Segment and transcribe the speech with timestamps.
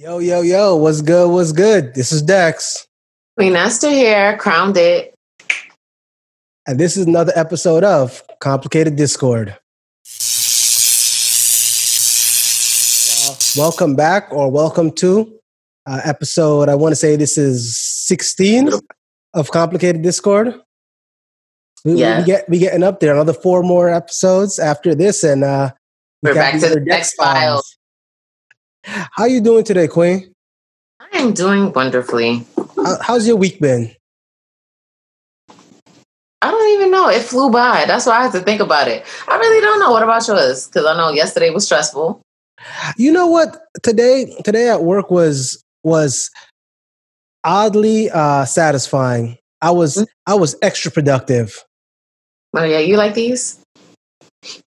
[0.00, 1.28] Yo, yo, yo, what's good?
[1.28, 1.92] What's good?
[1.92, 2.86] This is Dex.
[3.36, 5.12] Queen Esther here, crowned it.
[6.68, 9.56] And this is another episode of Complicated Discord.
[13.26, 15.36] Uh, welcome back, or welcome to
[15.84, 18.70] uh, episode, I want to say this is 16
[19.34, 20.54] of Complicated Discord.
[21.84, 22.20] We, Yeah.
[22.20, 23.14] we get we getting up there.
[23.14, 25.72] Another four more episodes after this, and uh,
[26.22, 27.77] we We're back to the Dex Dex Files.
[28.88, 30.32] How you doing today, Queen?
[31.00, 32.46] I am doing wonderfully.
[32.76, 33.94] How, how's your week been?
[36.40, 37.08] I don't even know.
[37.08, 37.84] It flew by.
[37.86, 39.04] That's why I have to think about it.
[39.26, 39.90] I really don't know.
[39.90, 40.68] What about yours?
[40.68, 42.22] Because I know yesterday was stressful.
[42.96, 43.56] You know what?
[43.82, 46.30] Today, today at work was was
[47.44, 49.36] oddly uh, satisfying.
[49.60, 50.06] I was Mm.
[50.26, 51.64] I was extra productive.
[52.56, 53.60] Oh yeah, you like these?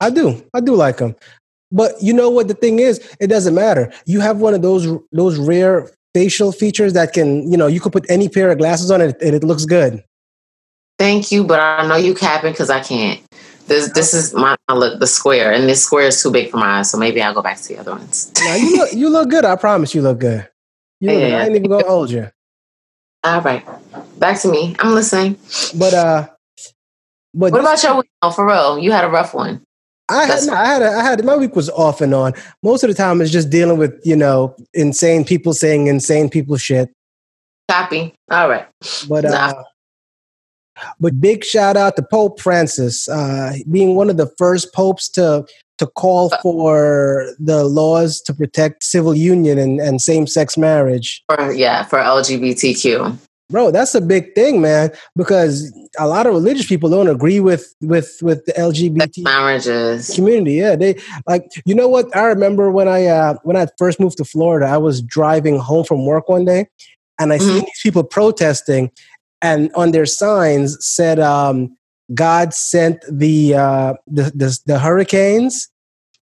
[0.00, 1.14] I do, I do like them.
[1.70, 2.48] But you know what?
[2.48, 3.92] The thing is, it doesn't matter.
[4.06, 7.92] You have one of those those rare facial features that can, you know, you could
[7.92, 10.02] put any pair of glasses on it and it looks good.
[10.98, 13.20] Thank you, but I know you capping because I can't.
[13.68, 16.78] This this is my, look, the square, and this square is too big for my
[16.78, 16.90] eyes.
[16.90, 18.32] So maybe I'll go back to the other ones.
[18.40, 19.44] Now you look you look good.
[19.44, 20.48] I promise you look good.
[21.00, 21.30] You look good.
[21.30, 21.38] Yeah.
[21.38, 22.30] I ain't even gonna hold you.
[23.24, 23.64] All right,
[24.18, 24.74] back to me.
[24.78, 25.38] I'm listening.
[25.76, 26.28] But uh,
[27.34, 28.10] but What about your week?
[28.22, 29.62] Oh, for real, you had a rough one.
[30.10, 32.32] I had, no, I had, a, I had, my week was off and on.
[32.62, 36.56] Most of the time, it's just dealing with, you know, insane people saying insane people
[36.56, 36.90] shit.
[37.70, 38.14] Copy.
[38.30, 38.66] All right.
[39.08, 39.30] But, Nah.
[39.30, 39.62] uh,
[41.00, 45.44] but big shout out to Pope Francis, uh, being one of the first popes to
[45.78, 51.22] to call for the laws to protect civil union and, and same sex marriage.
[51.28, 53.16] For, yeah, for LGBTQ.
[53.50, 57.74] Bro, that's a big thing, man, because a lot of religious people don't agree with
[57.80, 60.14] with with the LGBT Marriages.
[60.14, 60.52] community.
[60.54, 62.14] Yeah they like you know what?
[62.14, 65.82] I remember when i uh when i first moved to florida i was driving home
[65.84, 66.66] from work one day
[67.18, 67.66] and i seen Mhm.
[67.66, 68.90] these people protesting
[69.40, 71.74] and on their signs said um
[72.14, 75.68] god sent the uh the the, the hurricanes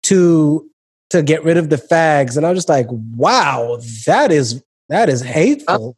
[0.05, 0.67] to
[1.11, 2.37] to get rid of the fags.
[2.37, 5.97] And i was just like wow that is that is hateful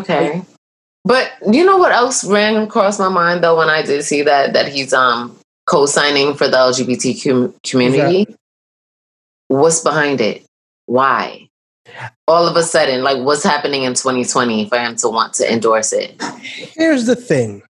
[0.00, 0.42] Okay.
[1.04, 4.52] But you know what else ran across my mind though when I did see that
[4.52, 5.36] that he's um
[5.66, 8.26] co-signing for the LGBTQ community?
[9.48, 10.44] What's behind it?
[10.86, 11.48] Why?
[12.28, 15.92] All of a sudden, like what's happening in 2020 for him to want to endorse
[15.92, 16.20] it?
[16.40, 17.62] here's the thing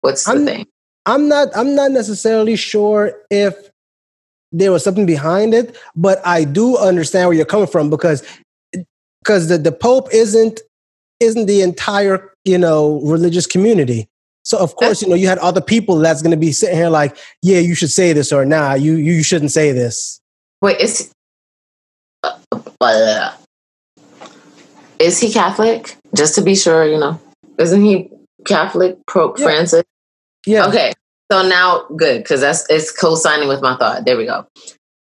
[0.00, 0.66] What's the I'm- thing?
[1.06, 3.54] I'm not I'm not necessarily sure if
[4.52, 8.22] there was something behind it, but I do understand where you're coming from because
[9.22, 10.60] because the, the Pope isn't
[11.24, 14.08] isn't the entire, you know, religious community.
[14.44, 17.16] So of course, you know, you had other people that's gonna be sitting here like,
[17.42, 20.20] yeah, you should say this or nah, you you shouldn't say this.
[20.60, 21.10] Wait, is
[22.22, 22.38] uh,
[22.80, 23.32] uh,
[24.98, 25.96] is he Catholic?
[26.14, 27.20] Just to be sure, you know.
[27.58, 28.10] Isn't he
[28.46, 29.44] Catholic Pope Yeah.
[29.44, 29.84] Francis?
[30.46, 30.66] Yeah.
[30.66, 30.92] Okay,
[31.32, 34.04] so now good because that's it's co-signing with my thought.
[34.04, 34.46] There we go.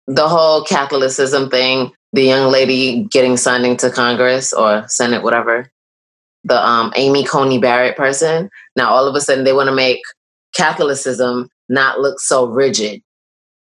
[0.07, 5.71] The whole Catholicism thing, the young lady getting signed into Congress or Senate, whatever.
[6.45, 8.51] The um, Amy Coney Barrett person.
[8.77, 10.01] Now all of a sudden they want to make
[10.55, 13.03] Catholicism not look so rigid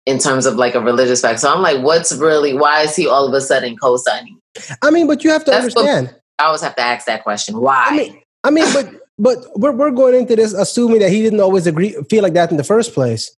[0.05, 1.39] in terms of like a religious fact.
[1.39, 2.53] So I'm like, what's really?
[2.53, 4.39] Why is he all of a sudden co-signing?
[4.81, 6.15] I mean, but you have to That's understand.
[6.39, 7.59] I always have to ask that question.
[7.59, 7.87] Why?
[7.87, 8.89] I mean, I mean, but
[9.19, 12.51] but we're we're going into this assuming that he didn't always agree feel like that
[12.51, 13.35] in the first place.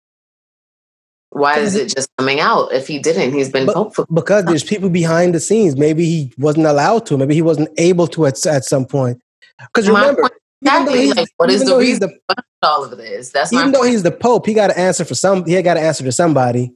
[1.31, 3.33] Why is it just coming out if he didn't?
[3.33, 5.77] He's been But- pope because there's people behind the scenes.
[5.77, 7.17] Maybe he wasn't allowed to.
[7.19, 9.21] Maybe he wasn't able to at, at some point.
[9.59, 13.31] Because remember, point exactly, like, what is the reason the all of this.
[13.31, 13.91] That's even though point.
[13.91, 15.45] he's the Pope, he got to answer for some.
[15.45, 16.73] He got to answer to somebody.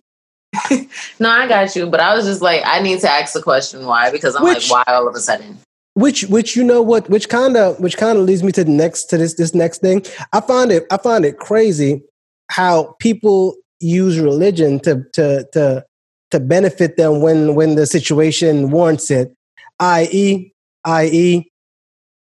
[1.18, 3.86] No, I got you, but I was just like, I need to ask the question
[3.86, 5.58] why because I'm Which- like, why all of a sudden?
[5.94, 7.08] Which which you know what?
[7.10, 9.82] Which kind of which kind of leads me to the next to this this next
[9.82, 10.04] thing.
[10.32, 12.02] I find it I find it crazy
[12.48, 15.84] how people use religion to to to
[16.30, 19.34] to benefit them when when the situation warrants it.
[19.78, 20.52] I.e.
[20.84, 21.50] i.e.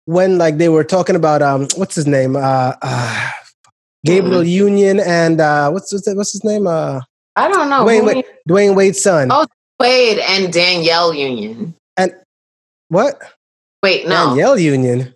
[0.05, 3.31] when like they were talking about um what's his name uh, uh
[4.05, 7.01] Gabrielle Union and uh what's what's, what's his name uh
[7.37, 7.85] I don't know.
[7.85, 9.29] Dwyane Wade, Dwyane Wade's son.
[9.31, 9.47] Oh,
[9.79, 11.75] Wade and Danielle Union.
[11.99, 12.15] And
[12.89, 13.21] what?
[13.83, 14.29] Wait, no.
[14.29, 15.15] Danielle Union.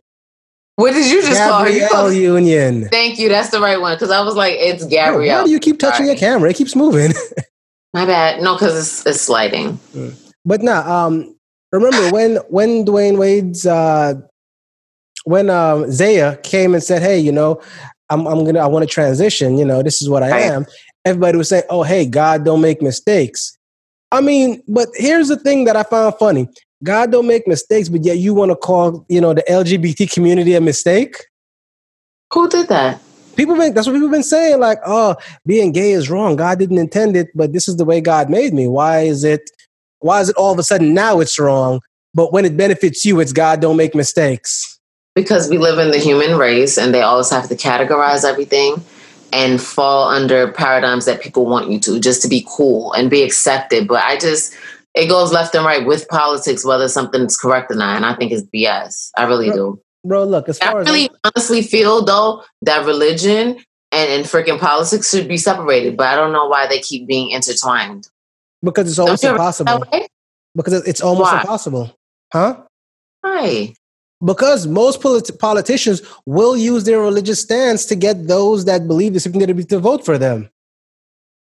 [0.81, 1.71] What did you just call her?
[1.71, 2.88] Gabrielle Union.
[2.88, 3.29] Thank you.
[3.29, 5.41] That's the right one because I was like, it's Yo, Gabrielle.
[5.41, 6.49] Why do you keep touching your camera?
[6.49, 7.12] It keeps moving.
[7.93, 8.43] My bad.
[8.43, 9.79] No, because it's, it's sliding.
[10.47, 11.37] but nah, um,
[11.71, 14.15] remember when when Dwyane Wade's uh,
[15.25, 17.61] when um, Zaya came and said, "Hey, you know,
[18.09, 19.59] I'm I'm gonna I want to transition.
[19.59, 20.43] You know, this is what I Right.
[20.44, 20.65] am."
[21.05, 23.59] Everybody was saying, "Oh, hey, God don't make mistakes."
[24.12, 26.49] I mean, but here's the thing that I found funny.
[26.82, 30.55] God don't make mistakes, but yet you want to call you know the LGBT community
[30.55, 31.27] a mistake.
[32.32, 33.00] Who did that?
[33.37, 34.61] People been that's what people been saying.
[34.61, 35.17] Like, oh,
[35.47, 36.37] being gay is wrong.
[36.37, 38.67] God didn't intend it, but this is the way God made me.
[38.67, 39.50] Why is it?
[40.00, 41.81] Why is it all of a sudden now it's wrong?
[42.15, 44.79] But when it benefits you, it's God don't make mistakes.
[45.15, 48.83] Because we live in the human race, and they always have to categorize everything
[49.33, 53.23] and fall under paradigms that people want you to, just to be cool and be
[53.23, 53.87] accepted.
[53.87, 54.55] But I just
[54.95, 57.97] it goes left and right with politics, whether something's correct or not.
[57.97, 59.11] And I think it's BS.
[59.17, 59.83] I really bro, do.
[60.05, 63.59] Bro, look, as far as I really as honestly feel though that religion
[63.93, 67.31] and, and freaking politics should be separated, but I don't know why they keep being
[67.31, 68.09] intertwined.
[68.63, 69.85] Because it's almost impossible.
[70.55, 71.41] Because it's almost why?
[71.41, 71.97] impossible.
[72.33, 72.61] Huh?
[73.21, 73.75] Why?
[74.25, 79.21] Because most polit- politicians will use their religious stance to get those that believe the
[79.21, 80.51] same to vote for them.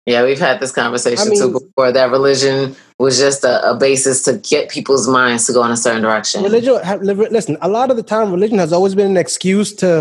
[0.06, 1.92] Yeah, we've had this conversation I mean- too before.
[1.92, 5.78] That religion was just a, a basis to get people's minds to go in a
[5.78, 6.44] certain direction.
[6.44, 6.74] religion
[7.38, 9.92] listen a lot of the time religion has always been an excuse to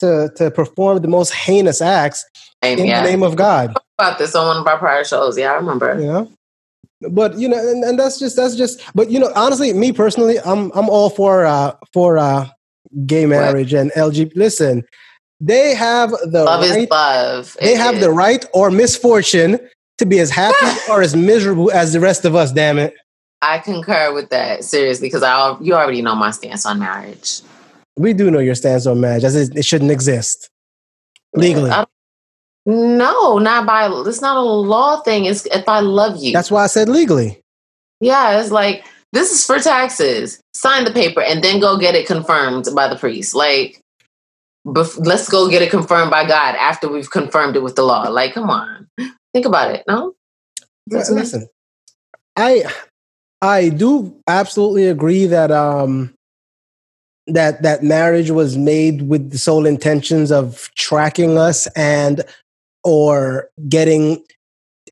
[0.00, 2.24] to to perform the most heinous acts
[2.62, 3.66] And in yeah, the name of god
[3.98, 5.36] about this on one of our prior shows.
[5.36, 5.90] Yeah, I remember.
[6.00, 6.24] Yeah,
[7.10, 10.36] but you know and, and that's just that's just but you know honestly me personally
[10.44, 12.48] i'm i'm all for uh for uh
[13.06, 14.84] gay marriage and lg listen
[15.40, 17.56] they have the Love right is love.
[17.60, 18.00] they It have is.
[18.00, 19.60] the right or misfortune
[19.98, 22.94] to be as happy or as miserable as the rest of us damn it
[23.40, 27.40] I concur with that seriously because I you already know my stance on marriage.
[27.96, 30.50] we do know your stance on marriage as it, it shouldn't exist
[31.34, 31.70] legally
[32.68, 33.88] no, not by.
[34.06, 35.24] It's not a law thing.
[35.24, 36.34] It's if I love you.
[36.34, 37.40] that's why i said legally
[38.00, 40.40] Yeah, it's like this is for taxes.
[40.52, 43.34] Sign the paper and then go get it confirmed by the priest.
[43.34, 43.80] Like,
[44.66, 48.02] bef- let's go get it confirmed by God after we've confirmed it with the law.
[48.08, 48.87] Like, come on,
[49.32, 49.84] think about it.
[49.86, 50.14] No,
[50.86, 51.48] That's listen
[52.38, 52.64] i
[53.42, 56.14] i do absolutely agree that um
[57.26, 62.24] that that marriage was made with the sole intentions of tracking us and
[62.84, 64.24] or getting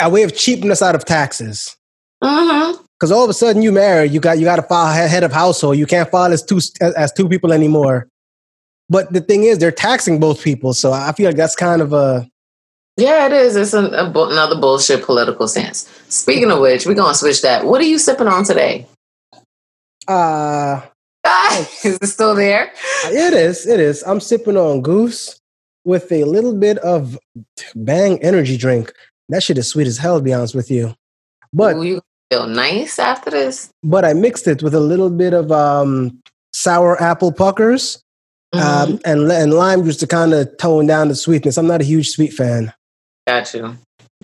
[0.01, 1.77] a way of cheaping us out of taxes
[2.23, 2.83] mm-hmm.
[2.99, 5.33] because all of a sudden you marry you got you got to file head of
[5.33, 8.09] household you can't file as two as two people anymore
[8.91, 11.93] but the thing is they're taxing both people so i feel like that's kind of
[11.93, 12.29] a
[12.97, 13.57] yeah, it is.
[13.57, 15.89] It's an, a, another bullshit political stance.
[16.09, 17.65] Speaking of which, we're gonna switch that.
[17.65, 18.87] What are you sipping on today?
[20.09, 20.81] uh
[21.29, 22.71] Ah, is it still there?
[23.07, 23.67] It is.
[23.67, 24.05] It is.
[24.07, 25.41] I'm sipping on Goose
[25.85, 27.19] with a little bit of
[27.75, 28.93] Bang energy drink.
[29.29, 30.95] That shit is sweet as hell, to be honest with you.
[31.53, 32.01] But Ooh, you
[32.31, 33.71] feel nice after this?
[33.83, 36.21] but I mixed it with a little bit of um,
[36.53, 38.01] sour apple puckers
[38.55, 38.61] Mhm.
[38.63, 41.59] um, and and lime juice to kind of tone down the sweetness.
[41.59, 42.73] I'm not a huge sweet fan,
[43.27, 43.77] Got you.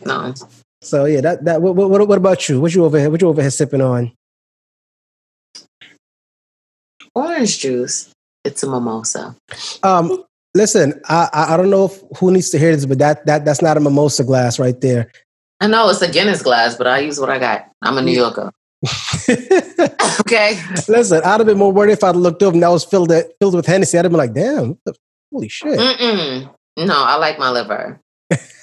[0.05, 0.35] No,
[0.81, 1.21] so yeah.
[1.21, 1.63] That that.
[1.63, 2.61] What, what, what about you?
[2.61, 3.11] What you over here?
[3.11, 4.13] What you over here sipping on?
[7.15, 8.11] orange juice.
[8.45, 9.37] It's a mimosa.
[9.83, 13.45] Um, listen, I I don't know if, who needs to hear this, but that that
[13.45, 15.11] that's not a mimosa glass right there.
[15.61, 17.71] I know it's a Guinness glass, but I use what I got.
[17.83, 18.51] I'm a New Yorker.
[20.21, 20.61] Okay.
[20.89, 23.55] Listen, I'd have been more worried if I'd looked up and that was filled filled
[23.55, 23.99] with Hennessy.
[23.99, 24.79] I'd have been like, damn,
[25.33, 25.79] holy shit.
[25.79, 26.51] Mm-mm.
[26.79, 28.01] No, I like my liver.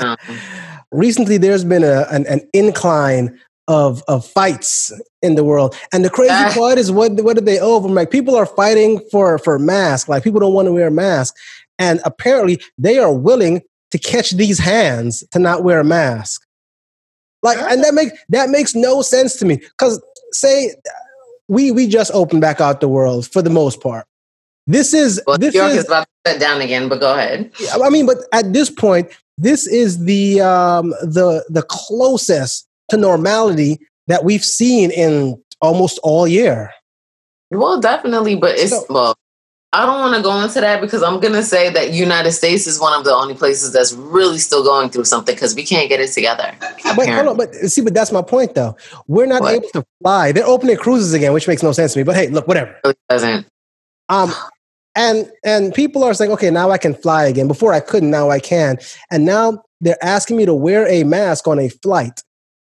[0.00, 0.16] Um,
[0.92, 3.38] Recently, there's been a, an, an incline
[3.68, 4.92] of, of fights
[5.22, 5.74] in the world.
[5.92, 6.52] And the crazy Ah.
[6.54, 7.88] part is what, what did they over?
[7.88, 10.08] Like people are fighting for, for masks.
[10.08, 11.40] Like people don't want to wear masks.
[11.78, 13.62] And apparently they are willing
[13.92, 16.42] to catch these hands to not wear a mask.
[17.42, 19.56] Like, and that makes that makes no sense to me.
[19.56, 20.00] Because
[20.32, 20.74] say
[21.48, 24.06] we we just opened back out the world for the most part.
[24.66, 27.12] This is well, New this York is is about to shut down again, but go
[27.14, 27.50] ahead.
[27.82, 33.78] I mean, but at this point, this is the um, the the closest to normality
[34.06, 36.70] that we've seen in almost all year.
[37.50, 39.14] Well, definitely, but it's So- well.
[39.74, 42.78] I don't want to go into that because I'm gonna say that United States is
[42.78, 45.98] one of the only places that's really still going through something because we can't get
[45.98, 46.52] it together.
[46.94, 48.76] But hold on, but see, but that's my point though.
[49.08, 49.54] We're not What?
[49.54, 50.30] able to fly.
[50.32, 52.02] They're opening cruises again, which makes no sense to me.
[52.02, 52.76] But hey, look, whatever.
[52.84, 53.46] It doesn't.
[54.08, 54.32] Um,
[54.94, 57.48] and and people are saying, okay, now I can fly again.
[57.48, 58.78] Before I couldn't, now I can.
[59.10, 62.22] And now they're asking me to wear a mask on a flight.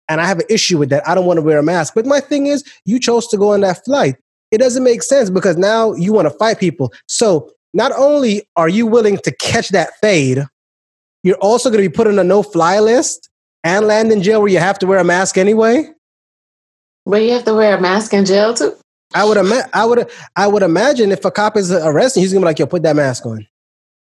[0.07, 1.07] And I have an issue with that.
[1.07, 1.93] I don't want to wear a mask.
[1.95, 4.15] But my thing is, you chose to go on that flight.
[4.51, 6.93] It doesn't make sense because now you want to fight people.
[7.07, 10.45] So not only are you willing to catch that fade,
[11.23, 13.29] you're also going to be put on a no-fly list
[13.63, 15.89] and land in jail where you have to wear a mask anyway.
[17.05, 18.75] But you have to wear a mask in jail too.
[19.15, 22.43] I would ima- I would I would imagine if a cop is arresting, he's gonna
[22.43, 23.47] be like, "Yo, put that mask on."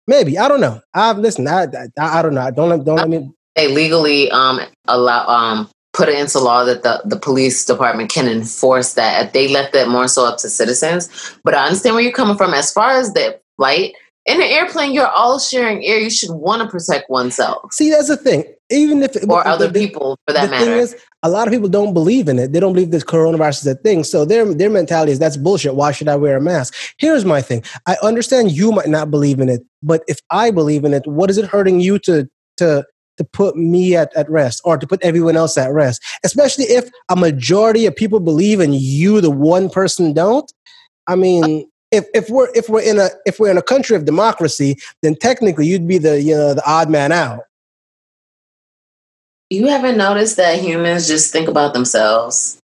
[0.07, 0.81] Maybe I don't know.
[0.93, 1.47] I've listened.
[1.47, 1.67] I,
[1.99, 2.49] I I don't know.
[2.51, 3.29] Don't don't let me.
[3.55, 8.27] They legally um allow um put it into law that the, the police department can
[8.27, 9.33] enforce that.
[9.33, 11.09] They left that more so up to citizens.
[11.43, 12.53] But I understand where you're coming from.
[12.53, 13.95] As far as the flight,
[14.27, 15.99] in an airplane, you're all sharing air.
[15.99, 17.73] You should want to protect oneself.
[17.73, 18.43] See, that's the thing.
[18.69, 20.73] Even if or other the, people, for that matter.
[20.73, 22.51] Is, a lot of people don't believe in it.
[22.51, 24.03] They don't believe this coronavirus is a thing.
[24.03, 25.75] So their their mentality is that's bullshit.
[25.75, 26.75] Why should I wear a mask?
[26.97, 27.63] Here's my thing.
[27.87, 31.29] I understand you might not believe in it, but if I believe in it, what
[31.29, 32.83] is it hurting you to to
[33.15, 36.03] to put me at, at rest or to put everyone else at rest?
[36.25, 40.51] Especially if a majority of people believe and you, the one person, don't.
[41.07, 44.05] I mean, if, if we're if we're in a if we're in a country of
[44.05, 47.41] democracy, then technically you'd be the you know the odd man out.
[49.49, 52.59] You haven't noticed that humans just think about themselves.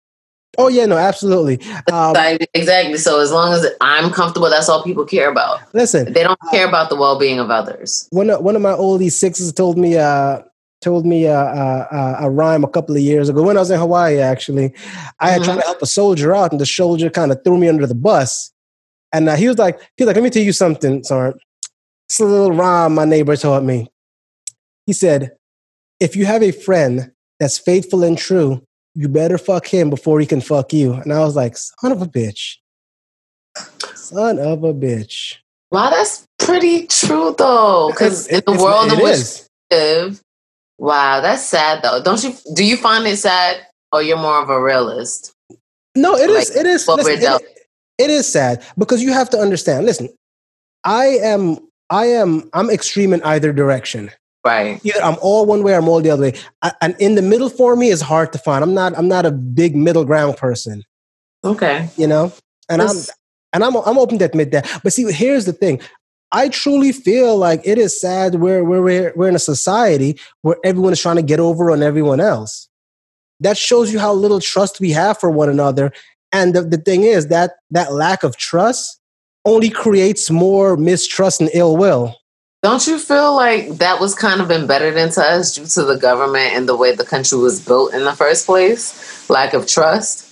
[0.59, 1.61] Oh yeah, no, absolutely.
[1.93, 2.15] Um,
[2.55, 2.99] exactly.
[2.99, 5.61] So as long as I'm comfortable, that's all people care about.
[5.75, 8.07] Listen, they don't care about the well being of others.
[8.11, 10.41] One of, one of my oldie sixes told me uh,
[10.81, 13.71] told me uh, uh, uh, a rhyme a couple of years ago when I was
[13.71, 14.19] in Hawaii.
[14.19, 14.73] Actually,
[15.19, 15.51] I had mm-hmm.
[15.51, 17.95] tried to help a soldier out, and the soldier kind of threw me under the
[17.95, 18.53] bus.
[19.13, 21.33] And uh, he was like, he was like, let me tell you something, Sorry,
[22.09, 23.89] It's a little rhyme my neighbor taught me.
[24.87, 25.33] He said,
[25.99, 28.63] if you have a friend that's faithful and true,
[28.95, 30.95] you better fuck him before he can fuck you.
[30.95, 32.57] And I was like, son of a bitch.
[33.95, 35.37] Son of a bitch.
[35.71, 37.91] Wow, that's pretty true though.
[37.91, 39.49] Because in the world in which is.
[39.71, 40.21] live,
[40.79, 42.03] wow, that's sad though.
[42.03, 43.59] Don't you do you find it sad
[43.93, 45.33] or you're more of a realist?
[45.95, 46.57] No, it like, is.
[46.57, 46.89] It is.
[46.89, 47.60] Listen, it,
[48.01, 49.87] it is sad because you have to understand.
[49.87, 50.09] Listen,
[50.85, 51.59] I am
[51.91, 54.11] I am I'm extreme in either direction.
[54.45, 54.81] Right.
[54.85, 56.35] Either I'm all one way or I'm all the other way.
[56.63, 58.65] I, and in the middle for me is hard to find.
[58.65, 60.83] I'm not I'm not a big middle ground person.
[61.45, 61.89] Okay.
[61.97, 62.33] You know?
[62.71, 62.97] And I'm
[63.53, 64.81] and I'm I'm open to admit that.
[64.83, 65.81] But see, here's the thing.
[66.33, 70.93] I truly feel like it is sad where we're, we're in a society where everyone
[70.93, 72.69] is trying to get over on everyone else.
[73.41, 75.93] That shows you how little trust we have for one another
[76.33, 79.01] and the, the thing is that that lack of trust
[79.45, 82.15] only creates more mistrust and ill will.
[82.63, 86.53] Don't you feel like that was kind of embedded into us due to the government
[86.53, 89.29] and the way the country was built in the first place?
[89.31, 90.30] Lack of trust?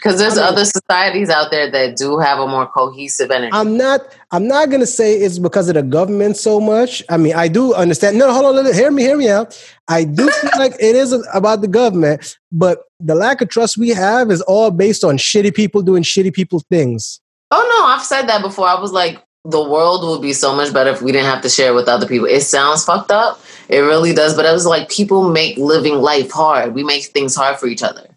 [0.00, 3.50] Because there's I mean, other societies out there that do have a more cohesive energy.
[3.52, 4.00] I'm not.
[4.30, 7.02] I'm not gonna say it's because of the government so much.
[7.10, 8.16] I mean, I do understand.
[8.16, 8.72] No, hold on.
[8.72, 9.02] Hear me.
[9.02, 9.62] Hear me out.
[9.88, 13.90] I do feel like it is about the government, but the lack of trust we
[13.90, 17.20] have is all based on shitty people doing shitty people things.
[17.50, 18.68] Oh no, I've said that before.
[18.68, 21.50] I was like, the world would be so much better if we didn't have to
[21.50, 22.26] share with other people.
[22.26, 23.40] It sounds fucked up.
[23.68, 24.34] It really does.
[24.34, 26.74] But it was like people make living life hard.
[26.74, 28.16] We make things hard for each other.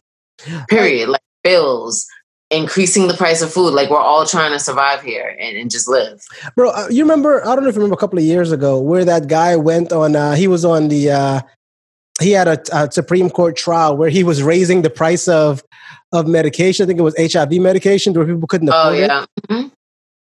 [0.69, 1.09] Period.
[1.09, 2.05] Like bills,
[2.49, 3.73] increasing the price of food.
[3.73, 6.21] Like we're all trying to survive here and, and just live.
[6.55, 7.45] Bro, uh, you remember?
[7.45, 9.91] I don't know if you remember a couple of years ago where that guy went
[9.91, 10.15] on.
[10.15, 11.11] Uh, he was on the.
[11.11, 11.41] Uh,
[12.21, 15.63] he had a, a, Supreme Court trial where he was raising the price of
[16.11, 16.83] of medication.
[16.83, 19.23] I think it was HIV medication where people couldn't afford oh, yeah.
[19.23, 19.29] it.
[19.49, 19.67] Mm-hmm.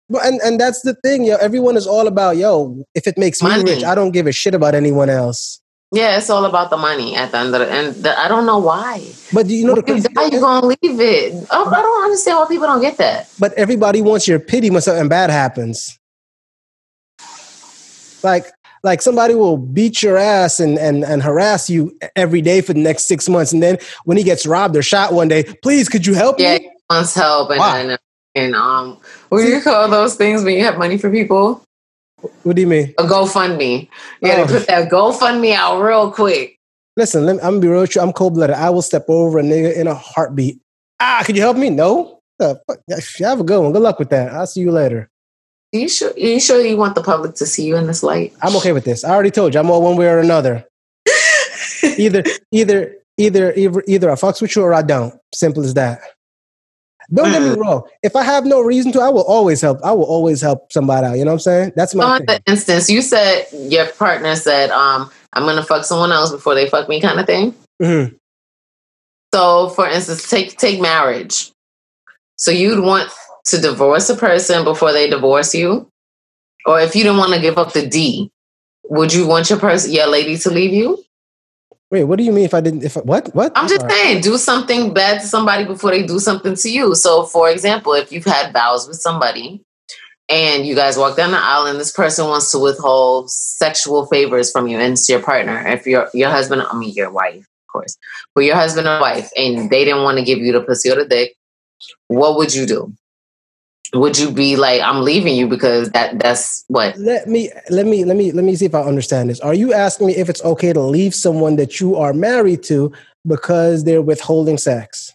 [0.09, 1.37] Well, and and that's the thing, yo.
[1.37, 2.85] Everyone is all about yo.
[2.95, 3.63] If it makes Money.
[3.63, 5.62] me rich, I don't give a shit about anyone else.
[5.95, 8.47] Yeah, it's all about the money at the end of the and the, I don't
[8.47, 9.13] know why.
[9.31, 11.47] But you know, the how you gonna leave it?
[11.51, 13.31] I, I don't understand why people don't get that.
[13.39, 15.99] But everybody wants your pity when something bad happens.
[18.23, 18.47] Like,
[18.83, 22.81] like somebody will beat your ass and and and harass you every day for the
[22.81, 26.07] next six months, and then when he gets robbed or shot one day, please, could
[26.07, 26.65] you help yeah, me?
[26.65, 27.77] Yeah, wants help, and, wow.
[27.77, 27.99] and
[28.35, 31.63] and um, what do you call those things when you have money for people?
[32.43, 32.95] What do you mean?
[32.99, 33.89] A GoFundMe.
[34.21, 34.47] You gotta oh.
[34.47, 36.59] put that GoFundMe out real quick.
[36.97, 38.03] Listen, me, I'm gonna be real true.
[38.03, 38.57] I'm cold blooded.
[38.57, 40.61] I will step over a nigga in a heartbeat.
[41.01, 41.71] Ah, can you help me?
[41.71, 42.21] No.
[42.39, 42.55] Uh,
[43.19, 43.73] have a good one.
[43.73, 44.33] Good luck with that.
[44.33, 45.09] I'll see you later.
[45.75, 46.11] Are you sure?
[46.11, 48.35] Are you sure you want the public to see you in this light?
[48.43, 49.05] I'm okay with this.
[49.05, 49.61] I already told you.
[49.61, 50.65] I'm all one way or another.
[51.83, 55.15] either, either, either, either, either I fucks with you or I don't.
[55.35, 56.01] Simple as that.
[57.13, 57.57] Don't get me mm.
[57.57, 57.83] wrong.
[58.03, 59.79] If I have no reason to, I will always help.
[59.83, 61.19] I will always help somebody out.
[61.19, 61.73] You know what I'm saying?
[61.77, 62.19] That's my.
[62.19, 66.55] So the instance, you said your partner said, um, "I'm gonna fuck someone else before
[66.55, 67.55] they fuck me," kind of thing.
[67.83, 68.15] Mm-hmm.
[69.35, 71.53] So, for instance, take take marriage.
[72.37, 73.11] So you'd want
[73.47, 75.89] to divorce a person before they divorce you,
[76.67, 78.31] or if you didn't want to give up the D,
[78.85, 81.03] would you want your person, your lady, to leave you?
[81.93, 82.85] Wait, what do you mean if I didn't?
[82.85, 83.35] If what?
[83.35, 83.53] What?
[83.55, 86.95] I'm just saying, do something bad to somebody before they do something to you.
[86.95, 89.63] So, for example, if you've had vows with somebody
[90.27, 94.51] and you guys walk down the aisle and this person wants to withhold sexual favors
[94.51, 97.67] from you and it's your partner, if your your husband, I mean your wife, of
[97.71, 97.99] course,
[98.35, 100.95] but your husband or wife, and they didn't want to give you the pussy or
[100.95, 101.37] the dick,
[102.09, 102.95] what would you do?
[103.95, 106.97] Would you be like, I'm leaving you because that that's what?
[106.99, 109.41] Let me let me let me let me see if I understand this.
[109.41, 112.93] Are you asking me if it's okay to leave someone that you are married to
[113.27, 115.13] because they're withholding sex?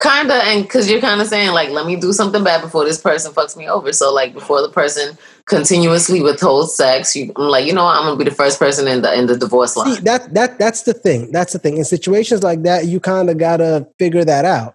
[0.00, 3.00] Kinda, and because you're kind of saying like, let me do something bad before this
[3.00, 3.92] person fucks me over.
[3.92, 5.16] So like, before the person
[5.46, 7.96] continuously withholds sex, you, I'm like, you know, what?
[7.96, 9.94] I'm gonna be the first person in the in the divorce line.
[9.94, 11.32] See, that that that's the thing.
[11.32, 11.78] That's the thing.
[11.78, 14.74] In situations like that, you kind of gotta figure that out.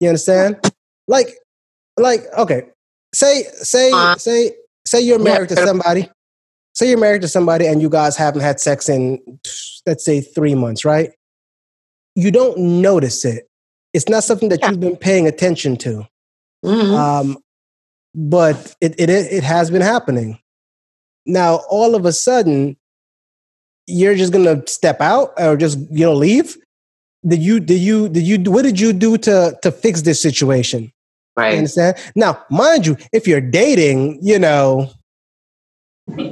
[0.00, 0.72] You understand?
[1.06, 1.34] Like,
[1.96, 2.68] like okay,
[3.14, 4.52] say say uh, say
[4.86, 5.56] say you're married yeah.
[5.56, 6.08] to somebody.
[6.74, 9.18] Say you're married to somebody and you guys haven't had sex in
[9.86, 11.10] let's say three months, right?
[12.14, 13.50] You don't notice it
[13.92, 14.70] it's not something that yeah.
[14.70, 16.06] you've been paying attention to.
[16.64, 16.94] Mm-hmm.
[16.94, 17.38] Um,
[18.14, 20.38] but it, it it has been happening.
[21.26, 22.76] Now, all of a sudden,
[23.86, 26.56] you're just gonna step out or just you know leave.
[27.26, 30.92] Did you did you did you what did you do to to fix this situation?
[31.36, 31.52] Right.
[31.52, 31.96] You understand?
[32.14, 34.90] Now, mind you, if you're dating, you know,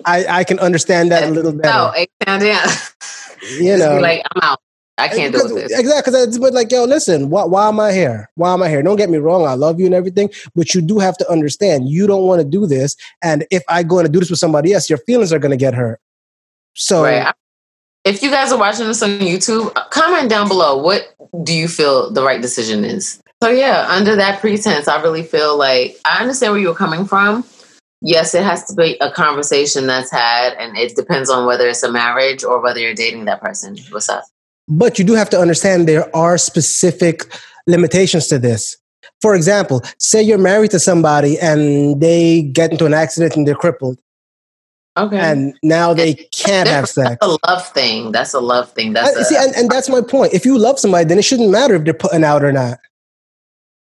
[0.05, 1.93] I I can understand that a little better.
[2.27, 2.71] Oh, yeah.
[3.59, 4.61] You know, like I'm out.
[4.99, 5.79] I can't do this.
[5.79, 6.13] Exactly.
[6.13, 8.29] Because but like, yo, listen, why, why am I here?
[8.35, 8.83] Why am I here?
[8.83, 9.47] Don't get me wrong.
[9.47, 12.45] I love you and everything, but you do have to understand you don't want to
[12.45, 12.97] do this.
[13.23, 15.57] And if I go and do this with somebody else, your feelings are going to
[15.57, 16.01] get hurt.
[16.75, 17.33] So, right.
[18.05, 20.77] if you guys are watching this on YouTube, comment down below.
[20.77, 21.15] What
[21.45, 23.23] do you feel the right decision is?
[23.43, 27.45] So, yeah, under that pretense, I really feel like I understand where you're coming from.
[28.01, 31.83] Yes, it has to be a conversation that's had, and it depends on whether it's
[31.83, 33.77] a marriage or whether you're dating that person.
[33.91, 34.25] What's up?
[34.69, 37.25] But you do have to understand there are specific
[37.67, 38.77] limitations to this.
[39.21, 43.55] For example, say you're married to somebody and they get into an accident and they're
[43.55, 43.99] crippled.
[44.97, 45.19] Okay.
[45.19, 47.17] And now they can't have sex.
[47.21, 48.13] That's a love thing.
[48.13, 48.93] That's a love thing.
[48.93, 50.35] That's I, see, and, and, that's my point.
[50.35, 52.79] If you love somebody, then it shouldn't matter if they're putting out or not.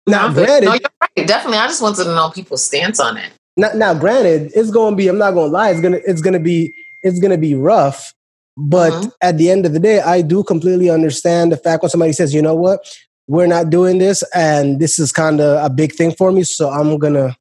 [0.07, 1.27] Now, granted, no, you're right.
[1.27, 3.31] Definitely, I just wanted to know people's stance on it.
[3.57, 5.07] Now, now, granted, it's going to be.
[5.07, 5.71] I'm not going to lie.
[5.71, 5.99] It's gonna.
[6.05, 6.73] It's gonna be.
[7.03, 8.13] It's gonna be rough
[8.57, 9.09] but mm-hmm.
[9.21, 12.33] at the end of the day, I do completely understand the fact when somebody says,
[12.33, 12.79] you know what,
[13.27, 16.43] we're not doing this and this is kind of a big thing for me.
[16.43, 17.35] So I'm gonna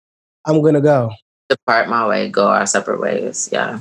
[0.44, 1.12] I'm gonna go.
[1.48, 3.48] Depart my way, go our separate ways.
[3.52, 3.78] Yeah.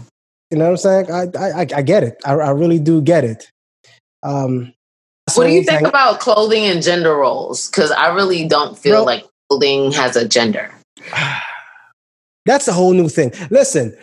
[0.51, 1.11] You know what I'm saying?
[1.11, 2.21] I I, I get it.
[2.23, 3.49] I, I really do get it.
[4.21, 4.73] Um
[5.35, 7.69] what do you think about clothing and gender roles?
[7.69, 10.71] Because I really don't feel Bro, like clothing has a gender.
[12.45, 13.31] That's a whole new thing.
[13.49, 13.95] Listen,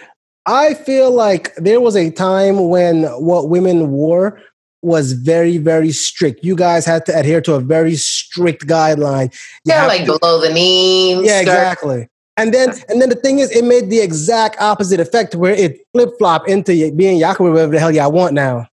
[0.46, 4.40] I feel like there was a time when what women wore
[4.83, 6.42] was very, very strict.
[6.42, 9.33] You guys had to adhere to a very strict guideline.
[9.64, 11.22] You yeah, like to, below the knee.
[11.22, 11.52] Yeah, skirt.
[11.52, 12.09] exactly.
[12.38, 15.80] And then, and then the thing is, it made the exact opposite effect where it
[15.92, 18.66] flip flop into being Yakuza, whatever the hell y'all want now.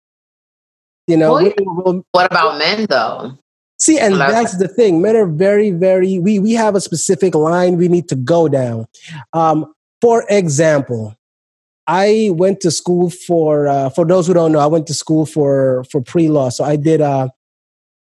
[1.07, 1.33] You know.
[1.33, 3.37] Well, what about men though?
[3.79, 5.01] See, and that's the thing.
[5.01, 6.19] Men are very, very.
[6.19, 8.87] We we have a specific line we need to go down.
[9.33, 11.15] Um, for example,
[11.85, 15.25] I went to school for uh, for those who don't know, I went to school
[15.25, 16.49] for for pre law.
[16.49, 17.29] So I did uh,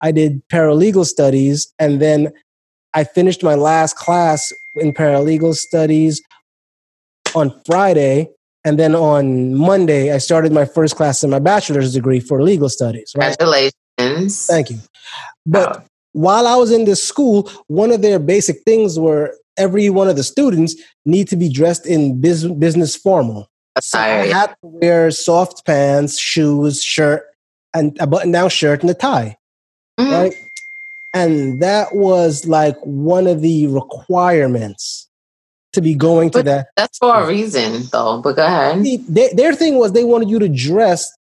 [0.02, 2.32] I did paralegal studies, and then
[2.94, 6.22] I finished my last class in paralegal studies
[7.36, 8.30] on Friday,
[8.66, 12.70] and then on Monday I started my first class in my bachelor's degree for legal
[12.70, 13.14] studies.
[13.18, 13.38] Right?
[13.38, 14.46] Congratulations!
[14.46, 14.80] Thank you.
[15.46, 15.84] But wow.
[16.14, 20.16] while I was in this school, one of their basic things were every one of
[20.16, 23.50] the students need to be dressed in business formal.
[23.80, 27.26] So I had to wear soft pants, shoes, shirt,
[27.74, 29.36] and a button-down shirt and a tie,
[30.00, 30.12] mm-hmm.
[30.12, 30.34] right?
[31.14, 35.08] And that was like one of the requirements
[35.74, 36.68] to be going but to that.
[36.78, 38.22] That's for a reason, though.
[38.22, 38.84] But go ahead.
[38.84, 41.12] They, their thing was they wanted you to dress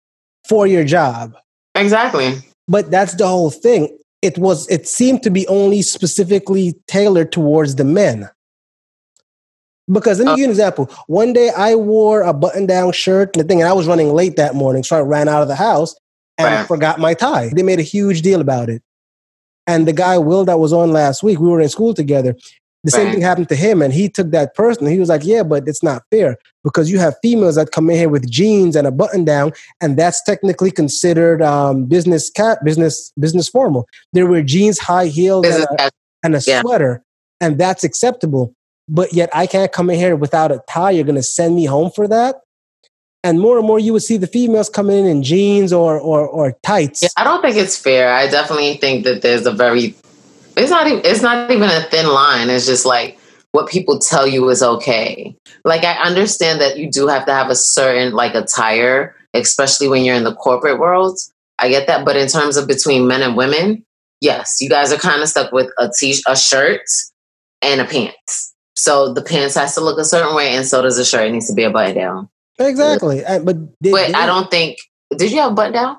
[0.47, 1.35] for your job.
[1.75, 2.35] Exactly.
[2.67, 3.97] But that's the whole thing.
[4.21, 4.69] It was.
[4.69, 8.29] It seemed to be only specifically tailored towards the men.
[9.91, 10.89] Because let me uh, give you an example.
[11.07, 14.13] One day I wore a button down shirt and the thing, and I was running
[14.13, 14.83] late that morning.
[14.83, 15.93] So I ran out of the house
[16.37, 16.67] and right.
[16.67, 17.49] forgot my tie.
[17.49, 18.81] They made a huge deal about it.
[19.67, 22.35] And the guy, Will, that was on last week, we were in school together.
[22.83, 23.03] The right.
[23.03, 23.81] same thing happened to him.
[23.81, 24.87] And he took that person.
[24.87, 27.97] He was like, Yeah, but it's not fair because you have females that come in
[27.97, 33.11] here with jeans and a button down, and that's technically considered um, business cat business
[33.19, 33.87] business formal.
[34.13, 35.89] There were jeans, high heels, and a,
[36.23, 36.61] and a yeah.
[36.61, 37.03] sweater,
[37.41, 38.53] and that's acceptable
[38.89, 40.91] but yet I can't come in here without a tie.
[40.91, 42.41] You're going to send me home for that.
[43.25, 46.27] And more and more, you would see the females coming in in jeans or or,
[46.27, 47.01] or tights.
[47.01, 48.11] Yeah, I don't think it's fair.
[48.11, 49.95] I definitely think that there's a very
[50.57, 52.49] it's not even it's not even a thin line.
[52.49, 53.19] It's just like
[53.51, 55.35] what people tell you is okay.
[55.63, 60.03] Like I understand that you do have to have a certain like attire, especially when
[60.03, 61.17] you're in the corporate world.
[61.59, 63.85] I get that, but in terms of between men and women,
[64.21, 66.81] yes, you guys are kind of stuck with a t a shirt
[67.61, 70.97] and a pants So the pants has to look a certain way, and so does
[70.97, 71.27] the shirt.
[71.27, 72.29] It needs to be a button down.
[72.59, 73.23] Exactly.
[73.23, 74.77] Uh, but they, But they- I don't think.
[75.15, 75.97] Did you have a button down?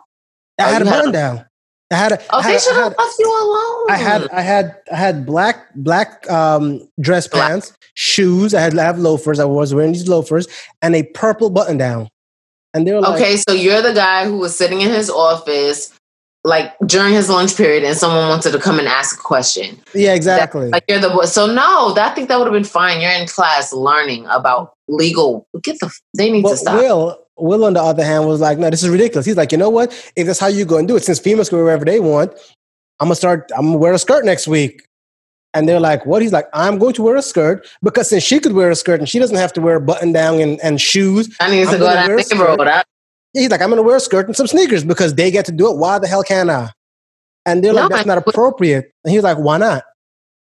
[0.58, 1.46] I oh, had a had button a- down.
[1.94, 2.18] I had a.
[2.30, 3.90] Oh, I had they should I have had- left you alone.
[3.90, 7.48] I had I had I had black black um dress Black.
[7.50, 8.54] pants, shoes.
[8.54, 9.38] I had I have loafers.
[9.38, 10.46] I was wearing these loafers
[10.82, 12.08] and a purple button down.
[12.74, 15.96] And they were like, Okay, so you're the guy who was sitting in his office,
[16.42, 19.80] like during his lunch period, and someone wanted to come and ask a question.
[19.94, 20.68] yeah, exactly.
[20.70, 21.26] Like you're the boy.
[21.26, 23.00] So no, I think that would have been fine.
[23.00, 25.46] You're in class learning about legal.
[25.62, 25.90] Get the.
[26.16, 26.80] They need to stop.
[26.80, 29.26] Will Will on the other hand was like, no, this is ridiculous.
[29.26, 29.92] He's like, you know what?
[30.16, 32.32] If that's how you go and do it, since females can wear wherever they want,
[33.00, 33.50] I'm gonna start.
[33.56, 34.82] I'm gonna wear a skirt next week.
[35.52, 36.20] And they're like, what?
[36.20, 38.98] He's like, I'm going to wear a skirt because since she could wear a skirt
[38.98, 41.78] and she doesn't have to wear a button down and, and shoes, I need to
[41.78, 42.22] go gonna a the
[42.56, 42.68] neighborhood.
[42.68, 42.84] I-
[43.34, 45.52] He's like, I'm going to wear a skirt and some sneakers because they get to
[45.52, 45.76] do it.
[45.76, 46.70] Why the hell can't I?
[47.46, 48.90] And they're like, No, that's not appropriate.
[49.04, 49.84] And he was like, why not?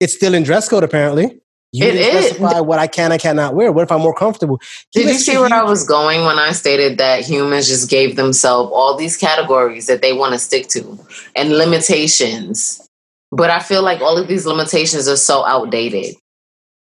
[0.00, 1.40] It's still in dress code, apparently.
[1.72, 2.26] You It didn't is.
[2.28, 3.72] specify what I can and cannot wear.
[3.72, 4.60] What if I'm more comfortable?
[4.92, 8.70] Did you see where I was going when I stated that humans just gave themselves
[8.74, 10.98] all these categories that they want to stick to
[11.34, 12.86] and limitations?
[13.30, 16.14] But I feel like all of these limitations are so outdated.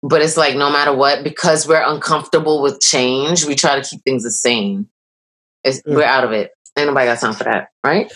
[0.03, 4.03] But it's like no matter what, because we're uncomfortable with change, we try to keep
[4.03, 4.89] things the same.
[5.63, 5.95] It's, Mm.
[5.95, 6.51] We're out of it.
[6.77, 8.13] Ain't nobody got time for that, right?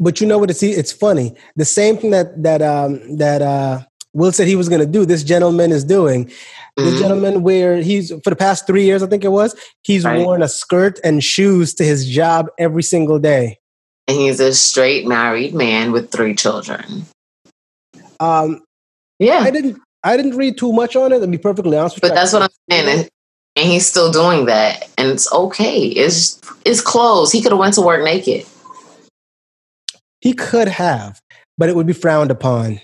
[0.00, 0.50] But you know what?
[0.50, 1.34] It's it's funny.
[1.56, 3.82] The same thing that that um that uh
[4.14, 5.04] Will said he was going to do.
[5.04, 6.30] This gentleman is doing.
[6.76, 6.98] The Mhm.
[6.98, 10.24] gentleman where he's for the past three years, I think it was, he's Right.
[10.24, 13.58] worn a skirt and shoes to his job every single day.
[14.06, 17.06] And he's a straight married man with three children.
[18.20, 18.62] Um,
[19.18, 19.40] Yeah.
[19.40, 21.18] I didn't I didn't read too much on it.
[21.20, 22.88] To be perfectly honest with you, But that's what I'm saying.
[23.00, 23.08] And,
[23.56, 24.88] and he's still doing that.
[24.96, 25.80] And it's okay.
[25.86, 27.32] It's it's clothes.
[27.32, 28.46] He could have went to work naked.
[30.20, 31.20] He could have,
[31.58, 32.80] but it would be frowned upon.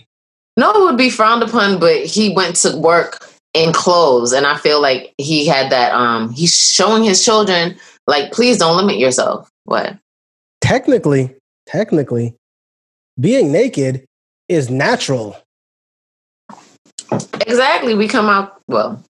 [0.57, 4.33] No, it would be frowned upon, but he went to work in clothes.
[4.33, 8.77] And I feel like he had that um he's showing his children, like, please don't
[8.77, 9.49] limit yourself.
[9.65, 9.97] What?
[10.61, 11.35] Technically,
[11.67, 12.35] technically,
[13.19, 14.05] being naked
[14.49, 15.37] is natural.
[17.47, 17.95] Exactly.
[17.95, 19.03] We come out well,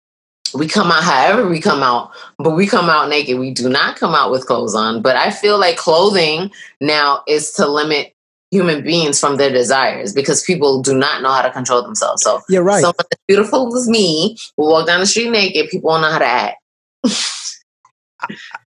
[0.53, 3.39] we come out however we come out, but we come out naked.
[3.39, 5.01] We do not come out with clothes on.
[5.01, 8.12] But I feel like clothing now is to limit
[8.53, 12.21] human beings from their desires because people do not know how to control themselves.
[12.23, 12.81] So You're right.
[12.81, 16.19] someone as beautiful as me will walk down the street naked, people won't know how
[16.19, 16.57] to act.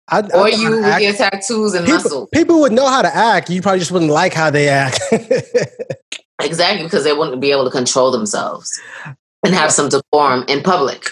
[0.08, 1.02] I, I Or you with act.
[1.02, 2.26] your tattoos and people, muscle.
[2.34, 3.48] people would know how to act.
[3.50, 5.00] You probably just wouldn't like how they act.
[6.42, 8.68] Exactly, because they wouldn't be able to control themselves
[9.46, 11.06] and have some decorum in public.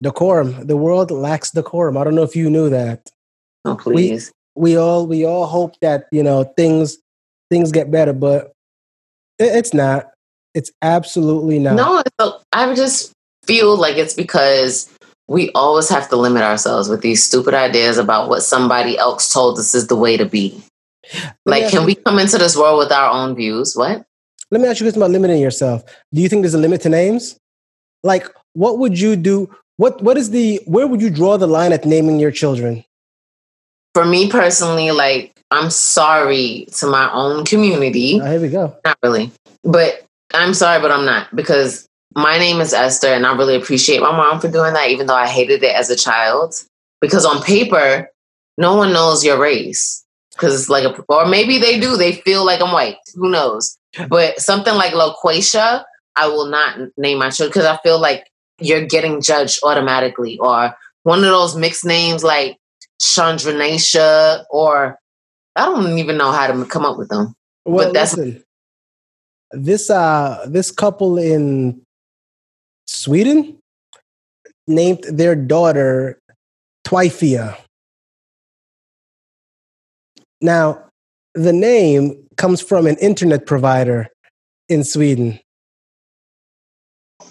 [0.00, 0.66] decorum.
[0.66, 1.96] The world lacks decorum.
[1.98, 3.10] I don't know if you knew that.
[3.64, 4.32] Oh, please.
[4.54, 6.96] We all we all hope that you know things
[7.50, 8.52] things get better, but
[9.38, 10.10] it, it's not.
[10.54, 11.74] It's absolutely not.
[11.74, 13.12] No, a- I just
[13.44, 14.90] feel like it's because
[15.26, 19.58] we always have to limit ourselves with these stupid ideas about what somebody else told
[19.58, 20.62] us is the way to be.
[21.44, 23.74] Like, can you- we come into this world with our own views?
[23.74, 24.04] What?
[24.50, 25.82] Let me ask you this about limiting yourself.
[26.12, 27.36] Do you think there's a limit to names?
[28.02, 29.50] Like, what would you do?
[29.78, 30.60] What What is the?
[30.66, 32.84] Where would you draw the line at naming your children?
[33.94, 38.20] For me personally, like, I'm sorry to my own community.
[38.20, 38.76] Oh, here we go.
[38.84, 39.30] Not really.
[39.62, 44.00] But I'm sorry, but I'm not because my name is Esther and I really appreciate
[44.00, 46.54] my mom for doing that, even though I hated it as a child.
[47.00, 48.10] Because on paper,
[48.58, 50.04] no one knows your race.
[50.32, 51.96] Because it's like, a, or maybe they do.
[51.96, 52.96] They feel like I'm white.
[53.14, 53.78] Who knows?
[54.08, 55.84] But something like Loquacia,
[56.16, 58.28] I will not name my children because I feel like
[58.58, 60.38] you're getting judged automatically.
[60.38, 62.58] Or one of those mixed names like
[63.00, 64.98] Chandranacia, or
[65.56, 67.34] I don't even know how to come up with them.
[67.64, 68.42] Well, that's- listen.
[69.52, 71.80] This uh, this couple in
[72.88, 73.58] Sweden
[74.66, 76.18] named their daughter
[76.84, 77.56] Twifia.
[80.40, 80.84] Now,
[81.34, 84.08] the name comes from an internet provider
[84.68, 85.38] in Sweden.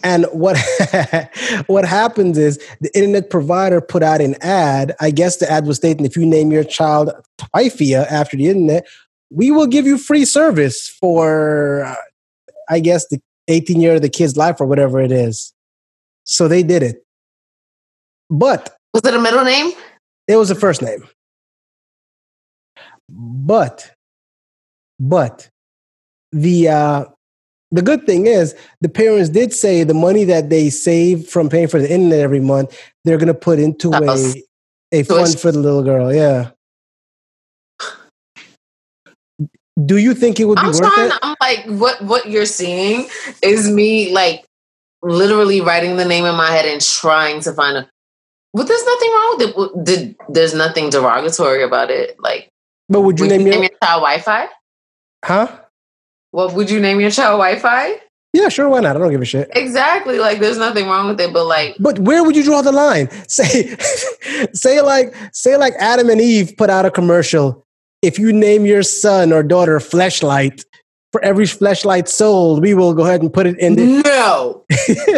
[0.04, 0.58] And what
[1.68, 4.96] what happens is the internet provider put out an ad.
[5.00, 8.86] I guess the ad was stating if you name your child Twyfia after the internet,
[9.32, 11.96] we will give you free service for uh,
[12.70, 15.54] I guess the 18 year of the kid's life or whatever it is.
[16.26, 17.06] So they did it.
[18.30, 19.72] But Was it a middle name?
[20.28, 21.08] it was a first name.
[23.10, 23.92] But,
[25.00, 25.50] but
[26.32, 27.06] the uh,
[27.74, 31.68] the good thing is the parents did say the money that they save from paying
[31.68, 34.38] for the internet every month they're going to put into That a was-
[34.94, 36.14] a fund for the little girl.
[36.14, 36.52] Yeah.
[39.86, 41.10] Do you think it would be I'm worth trying.
[41.10, 41.18] it?
[41.24, 42.00] I'm like, what?
[42.04, 43.08] What you're seeing
[43.42, 44.46] is me like
[45.02, 47.90] literally writing the name in my head and trying to find a.
[48.54, 49.84] But there's nothing wrong with it.
[49.84, 52.16] Did there's nothing derogatory about it?
[52.20, 52.50] Like,
[52.88, 54.48] but would you would name you your name your child Wi-Fi?
[55.26, 55.60] huh?
[56.34, 57.94] What would you name your child Wi-Fi?
[58.34, 58.68] Yeah, sure.
[58.68, 58.96] Why not?
[58.96, 59.52] I don't give a shit.
[59.54, 60.18] Exactly.
[60.18, 61.32] Like, there's nothing wrong with it.
[61.32, 63.08] But like, But where would you draw the line?
[63.28, 63.76] Say,
[64.54, 67.64] say like, say like Adam and Eve put out a commercial.
[68.02, 70.66] If you name your son or daughter Fleshlight,
[71.12, 74.02] for every fleshlight sold, we will go ahead and put it in the.
[74.04, 74.66] no,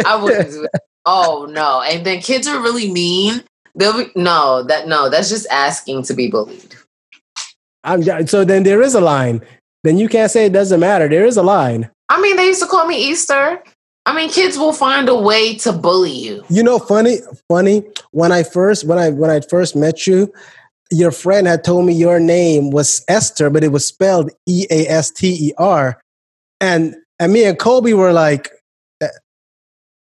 [0.05, 0.67] I wouldn't.
[1.05, 1.81] Oh no!
[1.81, 3.41] And then kids are really mean.
[3.75, 6.75] They'll be no, that no, that's just asking to be bullied.
[7.85, 9.41] I'm, so then there is a line.
[9.85, 11.07] Then you can't say it doesn't matter.
[11.07, 11.91] There is a line.
[12.09, 13.63] I mean, they used to call me Easter.
[14.07, 16.43] I mean, kids will find a way to bully you.
[16.49, 17.17] You know, funny,
[17.47, 17.83] funny.
[18.09, 20.33] When I first, when I when I first met you,
[20.91, 24.87] your friend had told me your name was Esther, but it was spelled E A
[24.87, 26.01] S T E R,
[26.59, 28.49] and and me and Colby were like,
[28.99, 29.11] that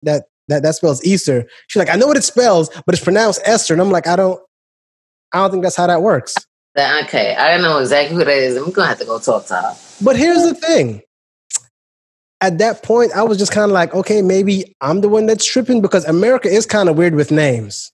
[0.01, 1.47] that that that spells Easter.
[1.67, 4.15] She's like, I know what it spells, but it's pronounced Esther, and I'm like, I
[4.15, 4.41] don't,
[5.33, 6.35] I don't think that's how that works.
[6.77, 8.55] That okay, I don't know exactly who that is.
[8.55, 9.75] I'm gonna have to go talk to her.
[9.99, 11.01] But here's the thing.
[12.39, 15.43] At that point, I was just kind of like, okay, maybe I'm the one that's
[15.43, 17.91] tripping because America is kind of weird with names.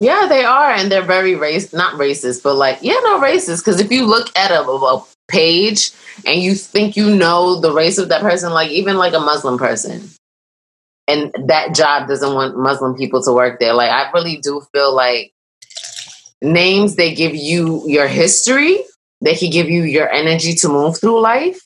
[0.00, 3.64] Yeah, they are, and they're very race not racist, but like yeah, no racist.
[3.64, 5.92] Because if you look at a, a page
[6.26, 9.56] and you think you know the race of that person, like even like a Muslim
[9.56, 10.10] person,
[11.08, 13.72] and that job doesn't want Muslim people to work there.
[13.72, 15.32] Like I really do feel like
[16.46, 18.78] names they give you your history,
[19.20, 21.58] they can give you your energy to move through life,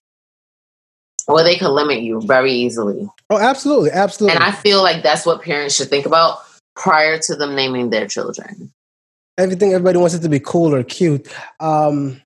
[1.29, 3.09] or they can limit you very easily.
[3.29, 4.37] Oh, absolutely, absolutely.
[4.37, 6.39] And I feel like that's what parents should think about
[6.75, 8.73] prior to them naming their children.
[9.39, 11.29] Everything everybody wants it to be cool or cute.
[11.61, 12.21] Um,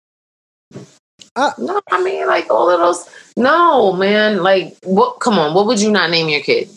[1.58, 3.08] No, I mean like all of those.
[3.36, 4.42] No, man.
[4.42, 5.20] Like what?
[5.20, 5.54] Come on.
[5.54, 6.68] What would you not name your kid?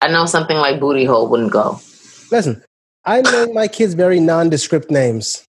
[0.00, 1.80] I know something like booty hole wouldn't go.
[2.30, 2.62] listen,
[3.08, 5.44] I name my kids very nondescript names.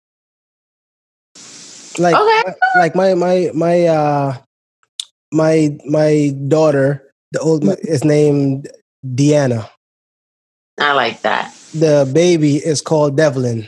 [1.98, 2.42] Like, Okay.
[2.78, 4.36] like my my my uh
[5.32, 8.68] my my daughter, the old is named
[9.06, 9.68] Deanna.
[10.78, 11.54] I like that.
[11.72, 13.66] The baby is called Devlin.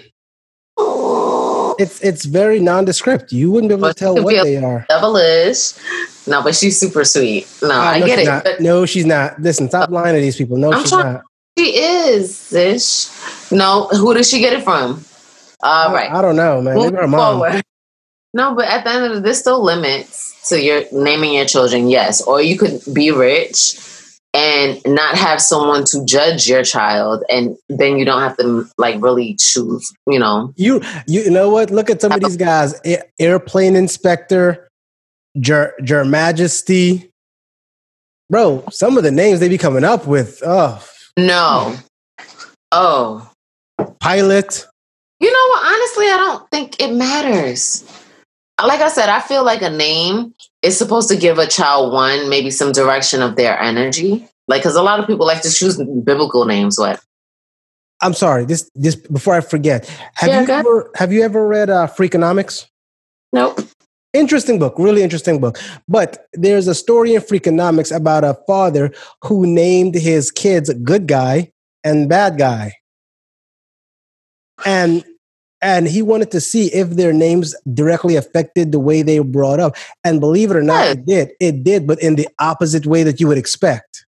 [1.80, 3.32] It's it's very nondescript.
[3.32, 4.84] You wouldn't be able to tell what they are.
[4.90, 5.72] Devilish.
[6.26, 7.46] No, but she's super sweet.
[7.62, 8.26] No, Ah, I no, get it.
[8.26, 8.44] not.
[8.44, 9.40] But No, she's not.
[9.40, 10.58] Listen, stop lying to these people.
[10.58, 11.22] No, I'm she's trying- not.
[11.56, 13.06] she is, ish.
[13.50, 15.04] No, who did she get it from?
[15.62, 16.10] Uh, All right.
[16.10, 16.76] I don't know, man.
[16.76, 17.38] Maybe her mom.
[17.40, 17.62] forward.
[18.34, 21.88] No, but at the end of the there's still limits to your naming your children,
[21.88, 22.20] yes.
[22.22, 23.78] Or you could be rich
[24.34, 29.00] and not have someone to judge your child and then you don't have to like
[29.02, 30.52] really choose, you know.
[30.56, 31.70] You you know what?
[31.70, 34.68] Look at some of these guys: A- airplane inspector,
[35.34, 37.10] Your Your Majesty.
[38.30, 40.42] Bro, some of the names they be coming up with.
[40.44, 40.84] Oh,
[41.16, 41.74] No.
[42.70, 43.27] Oh.
[44.08, 44.66] Pilot.
[45.20, 45.66] You know what?
[45.66, 47.84] Honestly, I don't think it matters.
[48.64, 52.28] Like I said, I feel like a name is supposed to give a child one,
[52.28, 54.26] maybe some direction of their energy.
[54.48, 56.78] Like, because a lot of people like to choose biblical names.
[56.78, 57.00] What?
[58.00, 58.46] I'm sorry.
[58.46, 59.86] This this before I forget.
[60.14, 62.66] Have Yeah, you ever have you ever read uh, Freakonomics?
[63.32, 63.60] Nope.
[64.14, 65.58] Interesting book, really interesting book.
[65.86, 68.90] But there's a story in Freakonomics about a father
[69.22, 71.52] who named his kids good guy
[71.84, 72.77] and bad guy.
[74.66, 75.04] And
[75.60, 79.58] and he wanted to see if their names directly affected the way they were brought
[79.58, 79.76] up.
[80.04, 81.30] And believe it or not, it did.
[81.40, 84.06] It did, but in the opposite way that you would expect.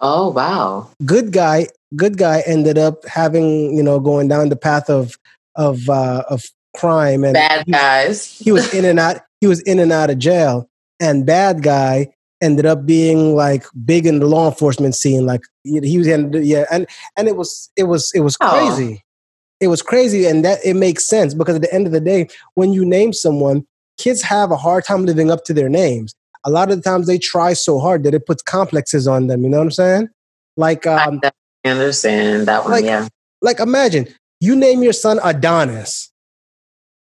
[0.00, 0.88] Oh, wow.
[1.04, 5.16] Good guy, good guy ended up having, you know, going down the path of
[5.54, 8.38] of uh, of crime and Bad guys.
[8.38, 10.68] he was in and out he was in and out of jail
[11.00, 12.08] and bad guy
[12.42, 16.64] ended up being like big in the law enforcement scene like he was in yeah
[16.70, 18.50] and and it was it was it was Oh.
[18.50, 19.02] crazy
[19.60, 22.28] it was crazy and that it makes sense because at the end of the day
[22.54, 23.64] when you name someone
[23.96, 27.06] kids have a hard time living up to their names a lot of the times
[27.06, 30.08] they try so hard that it puts complexes on them you know what i'm saying
[30.56, 31.20] like um
[31.64, 32.72] I understand that one.
[32.72, 33.06] like- yeah.
[33.40, 34.08] like imagine
[34.40, 36.10] you name your son Adonis,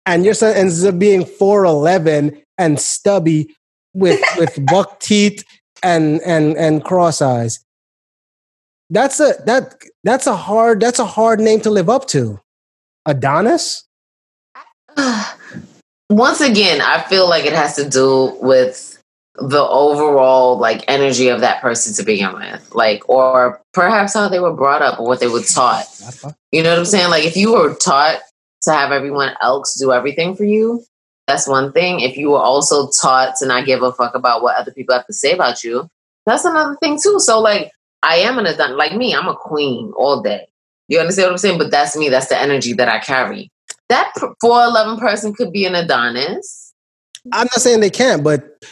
[0.05, 3.55] and your son ends up being four eleven and stubby
[3.95, 5.45] with with buck teeth
[5.83, 7.65] and and and cross eyes.
[8.91, 9.75] That's a that
[10.05, 12.41] that's a hard that's a hard name to live up to.
[13.07, 13.85] Adonis.
[16.11, 19.03] Once again, I feel like it has to do with
[19.35, 24.41] the overall like energy of that person to begin with, like, or perhaps how they
[24.41, 25.85] were brought up or what they were taught.
[26.51, 27.11] You know what I'm saying?
[27.11, 28.21] Like, if you were taught
[28.63, 30.83] to have everyone else do everything for you,
[31.29, 32.01] that's one thing.
[32.01, 35.07] If you were also taught to not give a fuck about what other people have
[35.07, 35.89] to say about you,
[36.27, 37.21] that's another thing too.
[37.21, 37.71] So, like,
[38.03, 38.77] I am an Adonis.
[38.77, 40.49] Like me, I'm a queen all day.
[40.89, 41.59] You understand what I'm saying?
[41.59, 42.09] But that's me.
[42.09, 43.51] That's the energy that I carry.
[43.91, 44.13] That
[44.43, 46.73] 4'11 person could be an Adonis.
[47.33, 48.65] I'm not saying they can't, but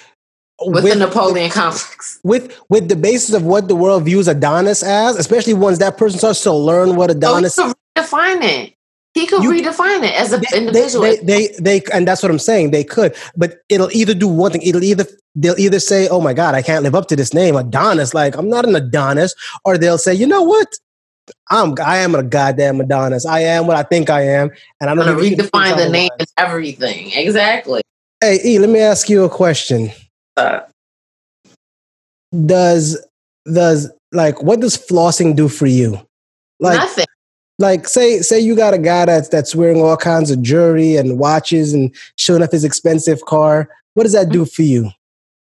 [0.64, 2.20] with, with the Napoleon complex.
[2.24, 6.18] With with the basis of what the world views Adonis as, especially once that person
[6.18, 8.75] starts to learn what oh, Adonis oh, define it.
[9.16, 11.00] He could you, redefine it as an individual.
[11.00, 12.70] They, they, they, they, and that's what I'm saying.
[12.70, 14.60] They could, but it'll either do one thing.
[14.60, 17.56] It'll either they'll either say, "Oh my God, I can't live up to this name,
[17.56, 20.68] Adonis." Like I'm not an Adonis, or they'll say, "You know what?
[21.50, 23.24] I'm I am a goddamn Adonis.
[23.24, 24.50] I am what I think I am,
[24.82, 27.80] and I'm gonna redefine the name and everything." Exactly.
[28.20, 29.92] Hey, E, let me ask you a question.
[30.36, 30.60] Uh,
[32.44, 33.02] does
[33.50, 36.06] does like what does flossing do for you?
[36.60, 37.06] Like nothing
[37.58, 41.18] like say say you got a guy that's that's wearing all kinds of jewelry and
[41.18, 44.90] watches and showing off his expensive car what does that do for you?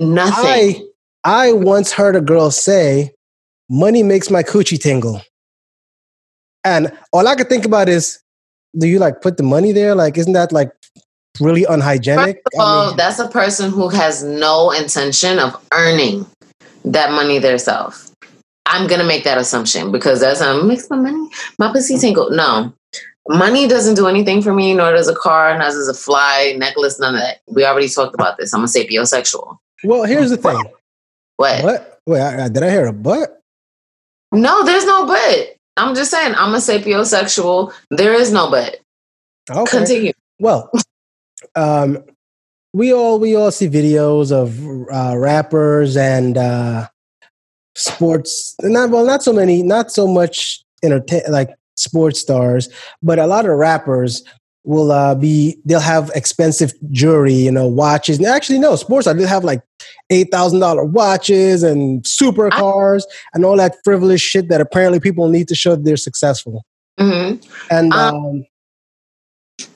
[0.01, 0.89] Nothing.
[1.25, 3.13] I i once heard a girl say
[3.69, 5.21] money makes my coochie tingle.
[6.65, 8.19] And all i could think about is
[8.79, 9.95] do you like put the money there?
[9.95, 10.71] Like isn't that like
[11.41, 12.37] really unhygienic?
[12.37, 16.27] First of all, I mean, that's a person who has no intention of earning
[16.85, 18.09] that money themselves
[18.69, 21.29] I'm gonna make that assumption because that's um makes my money
[21.59, 22.31] my pussy tingle.
[22.31, 22.73] No,
[23.29, 27.01] money doesn't do anything for me, nor does a car, nor does a fly necklace,
[27.01, 27.39] none of that.
[27.47, 28.53] We already talked about this.
[28.53, 29.59] I'm a sapiosexual.
[29.85, 30.63] Well, here's the thing.
[31.37, 31.65] What?
[31.65, 32.01] What?
[32.07, 33.41] Wait, I, did I hear a but?
[34.33, 35.57] No, there's no but.
[35.77, 37.73] I'm just saying I'm a sapiosexual.
[37.91, 38.81] There is no but.
[39.51, 39.79] Okay.
[39.79, 40.13] Continue.
[40.41, 40.71] Well,
[41.55, 42.05] um,
[42.73, 44.61] we all we all see videos of
[44.93, 46.89] uh, rappers and uh,
[47.79, 52.69] sports not well not so many not so much entertain like sports stars
[53.03, 54.23] but a lot of rappers
[54.69, 58.19] will uh, be they'll have expensive jewelry you know watches.
[58.19, 59.63] And actually no sports stars they'll have like
[60.11, 65.49] eight thousand dollar watches and supercars and all that frivolous shit that apparently people need
[65.49, 66.65] to show they're successful.
[67.01, 67.49] Mm-hmm.
[67.71, 69.67] and um, um,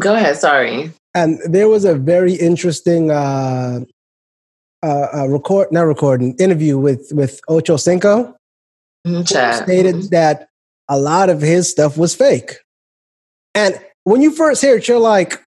[0.00, 0.90] go ahead sorry.
[1.14, 3.80] and there was a very interesting uh,
[4.82, 8.36] uh, a record, not recording, interview with with Ocho Cinco,
[9.06, 9.22] mm-hmm.
[9.64, 10.08] stated mm-hmm.
[10.08, 10.48] that
[10.88, 12.58] a lot of his stuff was fake.
[13.54, 15.42] And when you first hear it, you're like,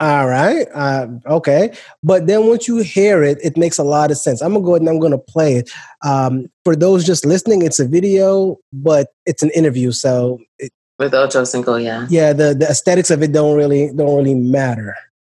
[0.00, 1.72] all right, uh, okay.
[2.02, 4.42] But then once you hear it, it makes a lot of sense.
[4.42, 5.70] I'm gonna go ahead and I'm gonna play it.
[6.04, 11.14] Um, for those just listening, it's a video, but it's an interview, so it, with
[11.14, 12.32] Ocho Cinco, yeah, yeah.
[12.32, 14.96] The the aesthetics of it don't really don't really matter.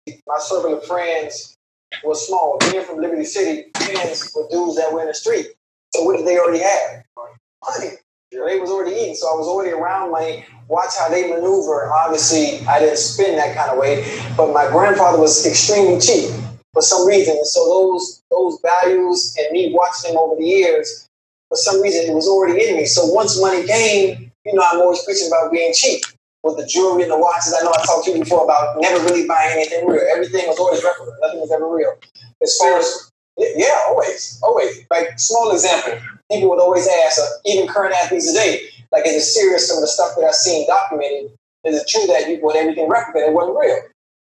[0.06, 1.53] My circle of friends
[2.02, 2.58] was small.
[2.70, 5.46] Being from Liberty City, friends with dudes that were in the street.
[5.94, 7.04] So what did they already have?
[7.16, 7.96] Money.
[8.30, 10.44] They was already eating, so I was already around money.
[10.66, 11.90] Watch how they maneuver.
[11.92, 14.04] Obviously, I didn't spin that kind of way,
[14.36, 16.34] but my grandfather was extremely cheap
[16.72, 17.44] for some reason.
[17.44, 21.08] So those those values and me watching them over the years,
[21.48, 22.86] for some reason, it was already in me.
[22.86, 26.02] So once money came, you know, I'm always preaching about being cheap
[26.44, 27.56] with the jewelry and the watches.
[27.58, 30.04] I know I talked to you before about never really buying anything real.
[30.12, 31.16] Everything was always replica.
[31.22, 31.96] Nothing was ever real.
[32.42, 34.86] As far as yeah, always, always.
[34.90, 35.98] Like small example,
[36.30, 39.66] people would always ask, uh, even current athletes today, like is it serious?
[39.66, 41.32] Some of the stuff that I've seen documented,
[41.64, 43.26] is it true that you bought everything replica?
[43.26, 43.78] It wasn't real.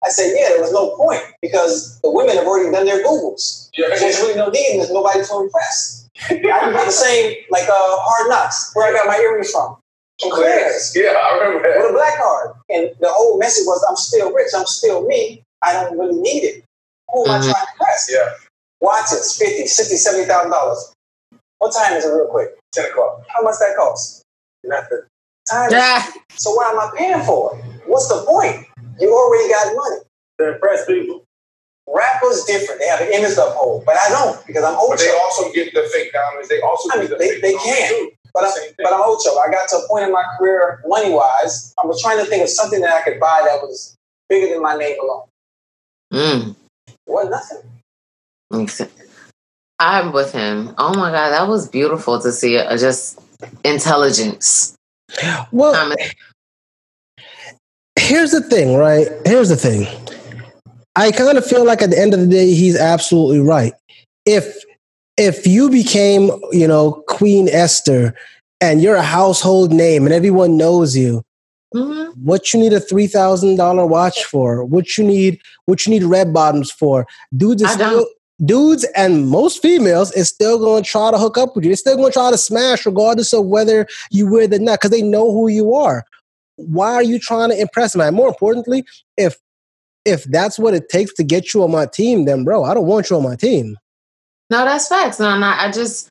[0.05, 3.71] I said, yeah, there was no point because the women have already done their Googles.
[3.75, 3.89] Yeah.
[3.89, 6.09] There's really no need and there's nobody to impress.
[6.31, 9.79] I can do the same, like uh, Hard Knocks, where I got my earrings from.
[10.21, 10.93] Claire's.
[10.95, 11.81] Yeah, I remember that.
[11.81, 12.51] With a black card.
[12.71, 15.43] And the whole message was, I'm still rich, I'm still me.
[15.63, 16.65] I don't really need it.
[17.13, 17.51] Who am mm-hmm.
[17.51, 18.11] I trying to impress?
[18.13, 18.31] Yeah.
[18.81, 19.95] Watches, 50 60
[20.27, 20.77] $70,000.
[21.59, 22.59] What time is it real quick?
[22.73, 23.23] 10 o'clock.
[23.29, 24.23] How much that cost?
[24.65, 25.01] Nothing.
[25.49, 26.07] Time yeah.
[26.37, 27.55] so what am I paying for?
[27.87, 28.67] What's the point?
[28.99, 30.01] You already got money.
[30.39, 31.25] To impress people.
[31.87, 32.81] Rappers different.
[32.81, 34.91] They have an image to uphold, but I don't because I'm old.
[34.91, 36.49] But they also get the fake diamonds.
[36.49, 38.09] They also I mean, the they, they can.
[38.35, 39.39] But, I, but I'm Ocho.
[39.39, 42.43] I got to a point in my career, money wise, I was trying to think
[42.43, 43.97] of something that I could buy that was
[44.29, 45.23] bigger than my name alone.
[46.13, 46.57] Mm.
[47.05, 47.31] What?
[47.31, 47.59] Nothing.
[49.79, 50.75] I'm with him.
[50.79, 52.59] Oh my God, that was beautiful to see.
[52.59, 53.21] Uh, just
[53.65, 54.75] intelligence.
[55.53, 55.95] Well, um,
[57.99, 59.09] here's the thing, right?
[59.25, 59.87] Here's the thing.
[60.97, 63.75] I kind of feel like at the end of the day, he's absolutely right.
[64.27, 64.65] If
[65.17, 68.15] if you became, you know, Queen Esther
[68.61, 71.23] and you're a household name and everyone knows you,
[71.75, 72.11] mm-hmm.
[72.25, 74.65] what you need a three thousand dollar watch for?
[74.65, 75.41] What you need?
[75.67, 77.07] What you need red bottoms for?
[77.37, 78.07] Dudes still
[78.45, 81.71] dudes and most females is still going to try to hook up with you.
[81.71, 84.91] They're still going to try to smash, regardless of whether you wear the nut, because
[84.91, 86.05] they know who you are.
[86.57, 88.03] Why are you trying to impress them?
[88.03, 88.85] And more importantly,
[89.17, 89.37] if
[90.05, 92.87] if that's what it takes to get you on my team, then bro, I don't
[92.87, 93.77] want you on my team.
[94.51, 95.19] No, that's facts.
[95.19, 96.09] No, not, I just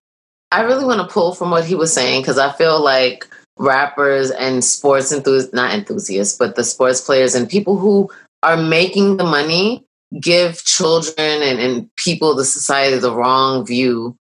[0.52, 3.28] I really want to pull from what he was saying because I feel like
[3.58, 8.10] rappers and sports enthusiasts, not enthusiasts, but the sports players and people who
[8.42, 9.86] are making the money
[10.20, 14.16] give children and, and people, the society, the wrong view.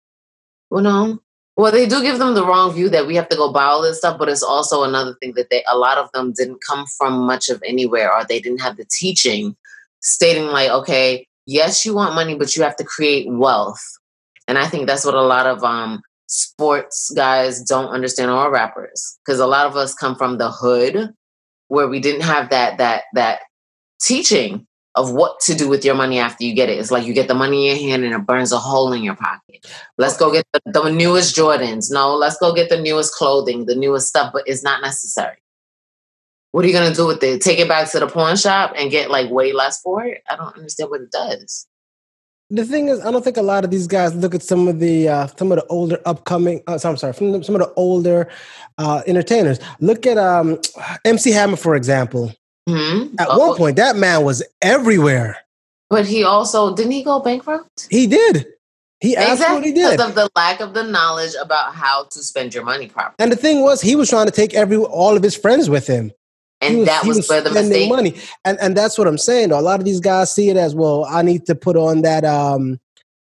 [0.70, 1.18] Well, no.
[1.56, 3.82] Well, they do give them the wrong view that we have to go buy all
[3.82, 6.86] this stuff, but it's also another thing that they a lot of them didn't come
[6.86, 9.56] from much of anywhere or they didn't have the teaching
[10.00, 13.82] stating like, okay, yes, you want money, but you have to create wealth.
[14.48, 19.18] And I think that's what a lot of um sports guys don't understand or rappers.
[19.24, 21.12] Because a lot of us come from the hood
[21.68, 23.40] where we didn't have that that that
[24.00, 26.78] teaching of what to do with your money after you get it.
[26.78, 29.04] It's like you get the money in your hand and it burns a hole in
[29.04, 29.64] your pocket.
[29.96, 31.92] Let's go get the, the newest Jordans.
[31.92, 35.36] No, let's go get the newest clothing, the newest stuff, but it's not necessary.
[36.50, 37.42] What are you gonna do with it?
[37.42, 40.22] Take it back to the pawn shop and get like way less for it?
[40.28, 41.68] I don't understand what it does.
[42.50, 44.78] The thing is, I don't think a lot of these guys look at some of
[44.78, 46.62] the uh, some of the older upcoming.
[46.66, 48.28] Uh, I'm sorry, from the, some of the older
[48.78, 49.58] uh, entertainers.
[49.80, 50.58] Look at um,
[51.04, 52.32] MC Hammer, for example.
[52.66, 53.16] Mm-hmm.
[53.18, 55.36] At one point, that man was everywhere.
[55.90, 57.86] But he also didn't he go bankrupt?
[57.90, 58.46] He did.
[59.00, 62.64] He absolutely did because of the lack of the knowledge about how to spend your
[62.64, 63.14] money properly.
[63.20, 65.86] And the thing was, he was trying to take every all of his friends with
[65.86, 66.10] him.
[66.60, 67.88] And was, that was, was where the mistake.
[67.88, 68.16] money.
[68.44, 69.50] And and that's what I'm saying.
[69.50, 69.60] Though.
[69.60, 71.04] A lot of these guys see it as well.
[71.04, 72.80] I need to put on that um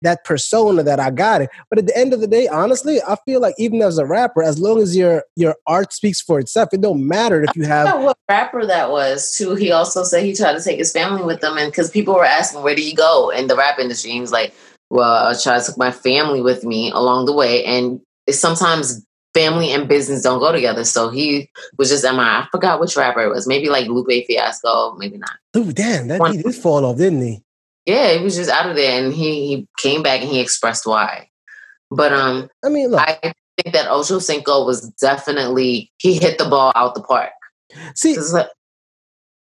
[0.02, 1.50] that persona that I got it.
[1.70, 4.44] But at the end of the day, honestly, I feel like even as a rapper,
[4.44, 8.02] as long as your your art speaks for itself, it don't matter if you have
[8.02, 9.56] what rapper that was too.
[9.56, 12.26] He also said he tried to take his family with him, and because people were
[12.26, 14.54] asking where did he go in the rap industry, he was like,
[14.90, 19.05] "Well, I tried to take my family with me along the way," and it's sometimes
[19.36, 20.86] family and business don't go together.
[20.86, 22.22] So he was just MI.
[22.22, 23.46] I forgot which rapper it was.
[23.46, 25.36] Maybe like Lupe Fiasco, maybe not.
[25.54, 27.44] Oh damn, that he did fall off, didn't he?
[27.86, 30.88] Yeah, he was just out of there, and he he came back and he expressed
[30.88, 31.30] why.
[31.92, 36.46] But um, I mean, look, I think that Ocho Cinco was definitely he hit the
[36.46, 37.32] ball out the park.
[37.94, 38.48] See, like,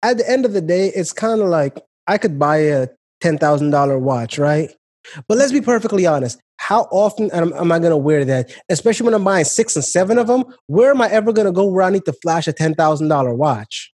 [0.02, 2.88] at the end of the day, it's kind of like I could buy a
[3.20, 4.70] ten thousand dollar watch, right?
[5.28, 6.40] But let's be perfectly honest.
[6.66, 8.52] How often am, am I going to wear that?
[8.68, 10.42] Especially when I'm buying six and seven of them.
[10.66, 13.06] Where am I ever going to go where I need to flash a ten thousand
[13.06, 13.92] dollar watch?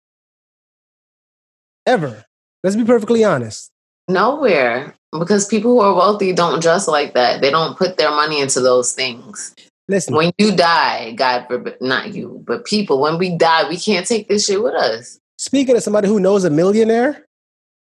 [1.87, 2.27] Ever?
[2.63, 3.71] Let's be perfectly honest.
[4.07, 7.41] Nowhere, because people who are wealthy don't dress like that.
[7.41, 9.55] They don't put their money into those things.
[9.89, 14.07] Listen, when you die, God forbid, not you, but people, when we die, we can't
[14.07, 15.19] take this shit with us.
[15.39, 17.25] Speaking of somebody who knows a millionaire,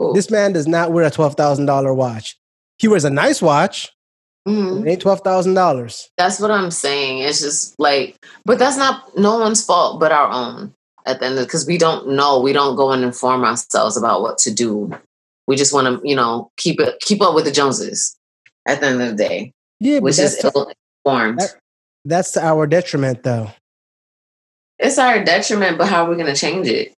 [0.02, 0.14] Ooh.
[0.14, 2.38] this man does not wear a twelve thousand dollar watch.
[2.78, 3.92] He wears a nice watch.
[4.48, 4.88] Mm-hmm.
[4.88, 6.08] Ain't twelve thousand dollars.
[6.16, 7.18] That's what I'm saying.
[7.18, 10.74] It's just like, but that's not no one's fault but our own.
[11.06, 14.36] At the end, because we don't know, we don't go and inform ourselves about what
[14.38, 14.92] to do
[15.48, 18.16] we just want to, you know, keep it keep up with the Joneses
[18.66, 19.52] at the end of the day.
[19.80, 20.70] Yeah, which is still
[21.04, 21.40] informed.
[21.40, 21.56] That,
[22.04, 23.50] that's to our detriment, though.
[24.78, 26.92] It's our detriment, but how are we going to change it?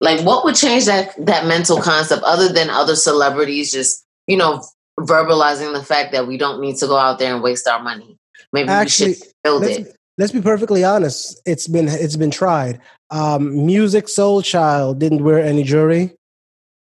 [0.00, 4.62] Like, what would change that that mental concept other than other celebrities just, you know,
[5.00, 8.16] verbalizing the fact that we don't need to go out there and waste our money?
[8.52, 9.96] Maybe Actually, we should build let's, it.
[10.18, 11.40] Let's be perfectly honest.
[11.44, 12.80] It's been it's been tried.
[13.10, 16.14] Um, Musiq Soulchild didn't wear any jewelry.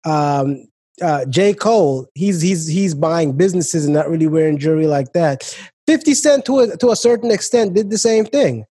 [0.04, 0.68] Um,
[1.02, 1.54] uh, J.
[1.54, 5.56] Cole, he's he's he's buying businesses and not really wearing jewelry like that.
[5.86, 8.64] Fifty Cent, to a, to a certain extent, did the same thing.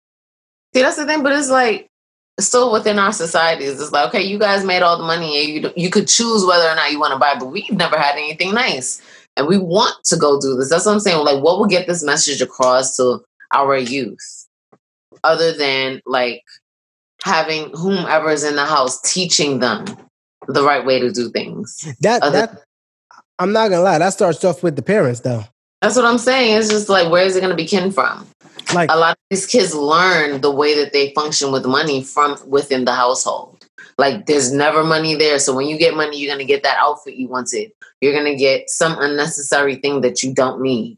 [0.73, 1.87] See, that's the thing, but it's like
[2.39, 3.79] still within our societies.
[3.79, 6.67] It's like, okay, you guys made all the money, and you you could choose whether
[6.67, 9.01] or not you want to buy, but we've never had anything nice,
[9.37, 10.69] and we want to go do this.
[10.69, 11.23] That's what I'm saying.
[11.23, 14.47] Like, what will get this message across to our youth,
[15.23, 16.43] other than like
[17.23, 19.85] having whomever is in the house teaching them
[20.47, 21.87] the right way to do things.
[22.01, 22.61] That Other, that
[23.39, 25.45] I'm not gonna lie, that starts off with the parents though.
[25.81, 26.57] That's what I'm saying.
[26.57, 28.27] It's just like where is it gonna be kin from?
[28.73, 32.37] Like a lot of these kids learn the way that they function with money from
[32.47, 33.62] within the household.
[33.97, 35.39] Like there's never money there.
[35.39, 37.71] So when you get money, you're gonna get that outfit you wanted.
[38.01, 40.97] You're gonna get some unnecessary thing that you don't need.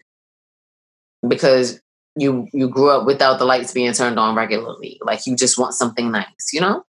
[1.28, 1.82] Because
[2.16, 5.00] you you grew up without the lights being turned on regularly.
[5.02, 6.86] Like you just want something nice, you know?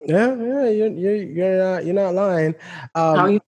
[0.00, 2.54] Yeah, yeah, you're you're you're not you're not lying.
[2.94, 3.40] Um, you-,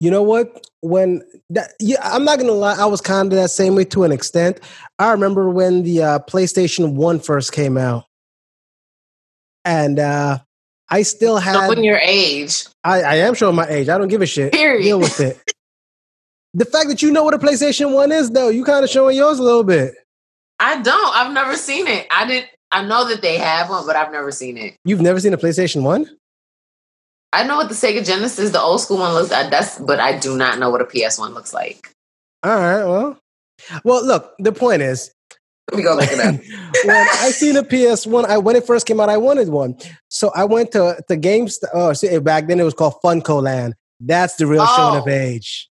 [0.00, 0.66] you know what?
[0.80, 2.76] When that, yeah, I'm not gonna lie.
[2.78, 4.60] I was kind of that same way to an extent.
[4.98, 8.04] I remember when the uh, PlayStation One first came out,
[9.68, 10.38] and uh,
[10.88, 12.64] I still have Showing your age.
[12.82, 13.90] I, I am showing my age.
[13.90, 14.52] I don't give a shit.
[14.52, 14.82] Period.
[14.82, 15.38] Deal with it.
[16.54, 19.16] the fact that you know what a PlayStation One is, though, you kind of showing
[19.16, 19.94] yours a little bit.
[20.58, 21.16] I don't.
[21.16, 22.06] I've never seen it.
[22.10, 22.48] I didn't.
[22.72, 24.76] I know that they have one, but I've never seen it.
[24.84, 26.08] You've never seen a PlayStation One?
[27.34, 29.30] I know what the Sega Genesis, the old school one looks.
[29.30, 29.50] like.
[29.50, 31.90] That's, but I do not know what a PS One looks like.
[32.42, 33.18] All right, well,
[33.84, 35.10] Well, look, the point is,
[35.70, 36.34] Let me go look it up.
[36.84, 39.76] when I seen a PS1, I when it first came out, I wanted one.
[40.08, 41.58] So I went to the games.
[41.74, 43.72] Oh, see, eh, back then it was called FuncoLand.
[44.00, 45.10] That's the real showing of Oh.
[45.10, 45.68] age.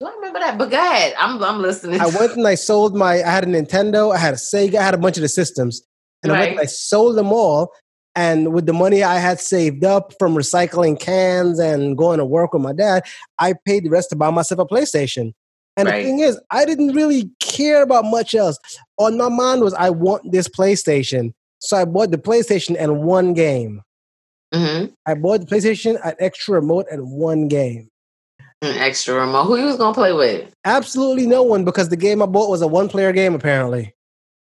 [0.00, 0.56] Do I remember that?
[0.56, 1.14] But go ahead.
[1.18, 2.00] I'm I'm listening.
[2.00, 3.22] I went and I sold my.
[3.22, 4.14] I had a Nintendo.
[4.14, 4.76] I had a Sega.
[4.76, 5.82] I had a bunch of the systems,
[6.22, 7.72] and I went and I sold them all.
[8.16, 12.52] And with the money I had saved up from recycling cans and going to work
[12.54, 13.04] with my dad,
[13.38, 15.32] I paid the rest to buy myself a PlayStation.
[15.80, 16.02] And Right.
[16.02, 18.58] the thing is, I didn't really care about much else.
[18.98, 21.32] On my mind was I want this PlayStation.
[21.60, 23.82] So I bought the PlayStation and one game.
[24.52, 27.88] hmm I bought the PlayStation, an extra remote, and one game.
[28.62, 29.44] An extra remote.
[29.44, 30.52] Who you was gonna play with?
[30.64, 33.94] Absolutely no one because the game I bought was a one player game, apparently.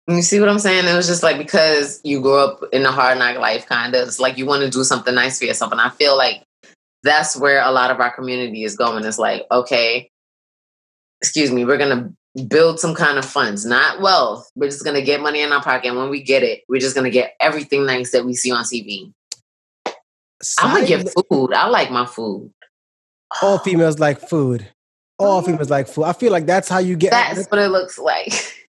[0.09, 0.87] You see what I'm saying?
[0.87, 4.09] It was just like because you grew up in a hard knock life, kind of.
[4.09, 6.43] It's like you want to do something nice for yourself, and I feel like
[7.05, 9.05] that's where a lot of our community is going.
[9.05, 10.11] It's like, okay,
[11.21, 12.13] excuse me, we're gonna
[12.47, 14.51] build some kind of funds, not wealth.
[14.55, 16.95] We're just gonna get money in our pocket, and when we get it, we're just
[16.95, 19.13] gonna get everything nice that we see on TV.
[20.59, 21.53] I'm gonna Side- get food.
[21.53, 22.53] I like my food.
[23.43, 24.69] all females like food.
[25.19, 25.53] All mm-hmm.
[25.53, 26.05] females like food.
[26.05, 27.11] I feel like that's how you get.
[27.11, 28.33] That's what it looks like.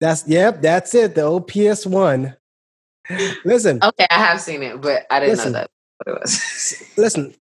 [0.00, 0.60] That's yep.
[0.60, 1.14] That's it.
[1.14, 2.36] The OPS one.
[3.44, 5.52] Listen, okay, I have seen it, but I didn't Listen.
[5.52, 6.82] know that what it was.
[6.96, 7.34] listen.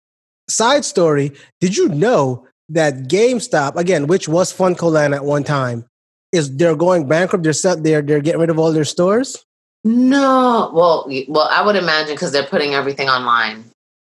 [0.47, 1.31] Side story.
[1.59, 5.85] Did you know that GameStop again, which was FuncoLand at one time,
[6.31, 7.43] is they're going bankrupt?
[7.43, 7.83] They're set.
[7.83, 9.45] They're they're getting rid of all their stores.
[9.83, 13.65] No, well, well, I would imagine because they're putting everything online.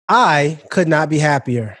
[0.08, 1.76] I could not be happier,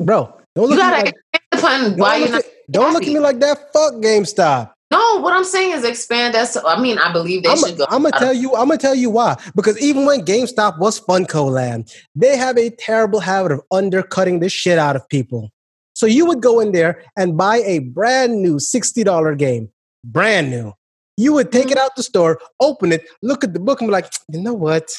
[0.00, 0.32] bro.
[0.54, 3.02] Don't look at gotta me like, expand upon why don't you're look at, don't look
[3.02, 3.72] at me like that.
[3.72, 4.72] Fuck GameStop.
[4.92, 6.48] No, what I'm saying is expand that.
[6.48, 7.86] So, I mean, I believe they I'm, should go.
[7.88, 8.54] I'm gonna tell you.
[8.54, 9.36] I'm gonna tell you why.
[9.56, 14.78] Because even when GameStop was FuncoLand, they have a terrible habit of undercutting the shit
[14.78, 15.50] out of people.
[15.94, 19.70] So you would go in there and buy a brand new sixty dollar game,
[20.04, 20.72] brand new.
[21.16, 21.84] You would take it Mm-hmm.
[21.84, 24.90] out the store, open it, look at the book, and be like, you know what?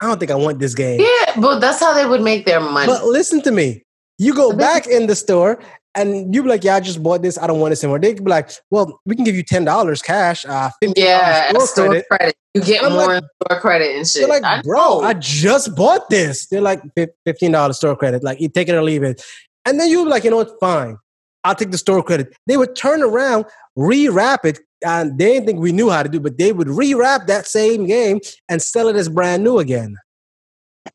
[0.00, 1.00] I don't think I want this game.
[1.00, 2.86] Yeah, but that's how they would make their money.
[2.86, 3.82] But listen to me.
[4.18, 5.58] You go back in the store
[5.94, 7.38] and you be like, yeah, I just bought this.
[7.38, 7.98] I don't want this anymore.
[8.00, 11.70] They could be like, well, we can give you ten dollars cash, uh, yeah, dollars
[11.70, 12.08] store credit.
[12.08, 12.36] credit.
[12.54, 14.22] You get I'm more like- store credit and shit.
[14.22, 15.00] They're like, I bro, know.
[15.02, 16.46] I just bought this.
[16.46, 16.82] They're like
[17.24, 18.22] fifteen dollars store credit.
[18.22, 19.24] Like you take it or leave it.
[19.66, 20.58] And then you're like, you know what?
[20.60, 20.98] Fine,
[21.44, 22.34] I'll take the store credit.
[22.46, 23.46] They would turn around,
[23.78, 27.26] rewrap it, and they didn't think we knew how to do, but they would rewrap
[27.26, 29.96] that same game and sell it as brand new again,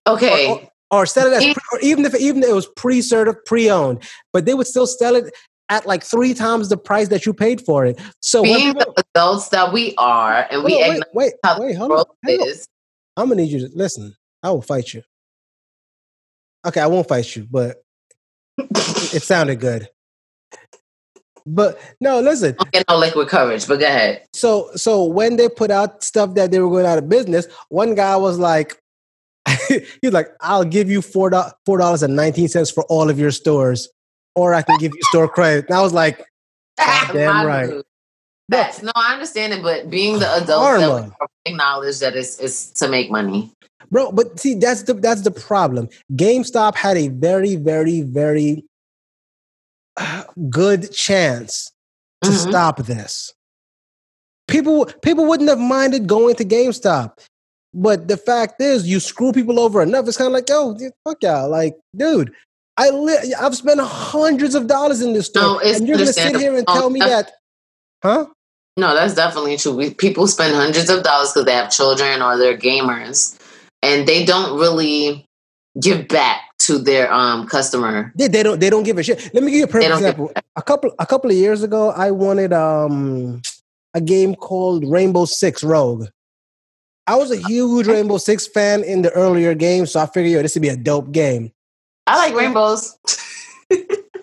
[0.08, 0.50] okay.
[0.50, 0.69] or, or
[1.06, 4.54] sell it as, pre, or even if even if it was pre-certified, pre-owned, but they
[4.54, 5.34] would still sell it
[5.70, 8.00] at like three times the price that you paid for it.
[8.22, 11.76] So Being people, the adults that we are, and we on, wait, wait, how wait,
[11.76, 11.98] hold on.
[11.98, 12.48] world Hang on.
[12.48, 12.68] is.
[13.16, 14.16] I'm gonna need you to listen.
[14.42, 15.04] I will fight you.
[16.66, 17.84] Okay, I won't fight you, but
[18.58, 19.90] it sounded good.
[21.46, 22.56] But no, listen.
[22.72, 24.26] Get no liquid coverage, but go ahead.
[24.34, 27.96] So so when they put out stuff that they were going out of business, one
[27.96, 28.80] guy was like,
[30.02, 33.32] he was like, "I'll give you four dollars and nineteen cents for all of your
[33.32, 33.88] stores,
[34.36, 36.26] or I can give you store credit." And I was like,
[37.14, 37.70] My right.
[37.70, 37.86] dude.
[38.50, 42.88] That's no, I understand it, but being the adult that acknowledge that it's, it's to
[42.88, 43.52] make money.
[43.92, 45.88] Bro, but see, that's the that's the problem.
[46.14, 48.64] GameStop had a very, very, very
[50.50, 51.72] good chance
[52.24, 52.50] to Mhm.
[52.50, 53.34] stop this.
[54.48, 57.20] People people wouldn't have minded going to GameStop.
[57.74, 60.08] But the fact is, you screw people over enough.
[60.08, 61.50] It's kind of like, yo, dude, fuck y'all.
[61.50, 62.34] Like, dude,
[62.78, 66.36] I li- I've spent hundreds of dollars in this store, No, and you're gonna sit
[66.36, 67.32] here and tell me that,
[68.04, 68.26] huh?
[68.78, 69.76] No, that's definitely true.
[69.76, 73.38] We, people spend hundreds of dollars because they have children or they're gamers,
[73.84, 75.26] and they don't really
[75.80, 78.14] give back to their um customer.
[78.16, 79.34] They, they don't they don't give a shit.
[79.34, 80.32] Let me give you a perfect example.
[80.56, 83.42] A couple a couple of years ago, I wanted um
[83.94, 86.08] a game called Rainbow Six Rogue.
[87.10, 90.42] I was a huge Rainbow Six fan in the earlier games, so I figured, yo,
[90.44, 91.52] this would be a dope game.
[92.06, 92.98] I like rainbows.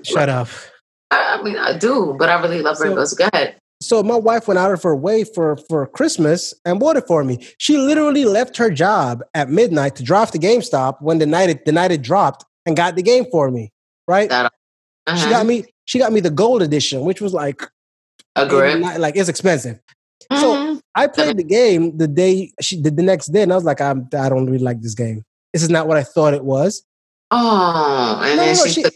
[0.02, 0.48] Shut up.
[1.10, 3.12] I, I mean, I do, but I really love So- rainbows.
[3.14, 3.58] Go ahead.
[3.82, 7.22] So my wife went out of her way for for Christmas and bought it for
[7.24, 7.46] me.
[7.58, 11.64] She literally left her job at midnight to drive to GameStop when the night it,
[11.66, 13.70] the night it dropped and got the game for me.
[14.08, 14.30] Right?
[14.30, 14.52] That-
[15.08, 15.30] She Uh-huh.
[15.30, 15.64] got me.
[15.84, 17.62] She got me the gold edition, which was like
[18.36, 18.80] a grip.
[18.98, 19.78] like it's expensive.
[20.32, 20.80] So Mhm.
[20.94, 23.80] I played the game the day she did the next day, and I was like,
[23.80, 25.22] I'm, I don't really like this game.
[25.52, 26.82] This is not what I thought it was.
[27.30, 28.90] Oh, and No, then no, she, she-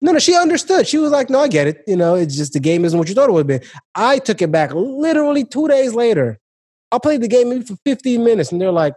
[0.00, 0.86] No, no, she understood.
[0.86, 1.82] She was like, No, I get it.
[1.86, 3.60] You know, it's just the game isn't what you thought it would be.
[3.94, 6.38] I took it back literally two days later.
[6.92, 8.94] I played the game maybe for 15 minutes, and they're like,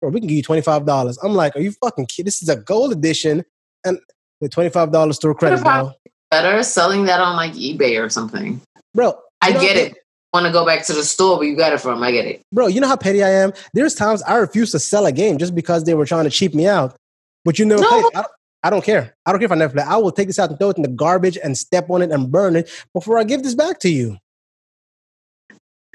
[0.00, 1.16] Bro, we can give you $25.
[1.22, 2.24] I'm like, Are you fucking kidding?
[2.26, 3.44] This is a gold edition
[3.84, 3.98] and
[4.40, 5.62] the $25 store credit,
[6.30, 8.60] better selling that on like eBay or something.
[8.94, 9.18] bro.
[9.42, 9.96] I get it.
[10.32, 12.02] Want to go back to the store, where you got it from.
[12.02, 12.42] I get it.
[12.52, 12.68] bro.
[12.68, 13.52] You know how petty I am.
[13.74, 16.54] There's times I refuse to sell a game just because they were trying to cheap
[16.54, 16.94] me out.
[17.44, 17.90] But you know, No.
[17.90, 18.26] hey, I, don't,
[18.64, 19.16] I don't care.
[19.26, 19.82] I don't care if I never play.
[19.82, 22.10] I will take this out and throw it in the garbage and step on it
[22.12, 24.18] and burn it before I give this back to you.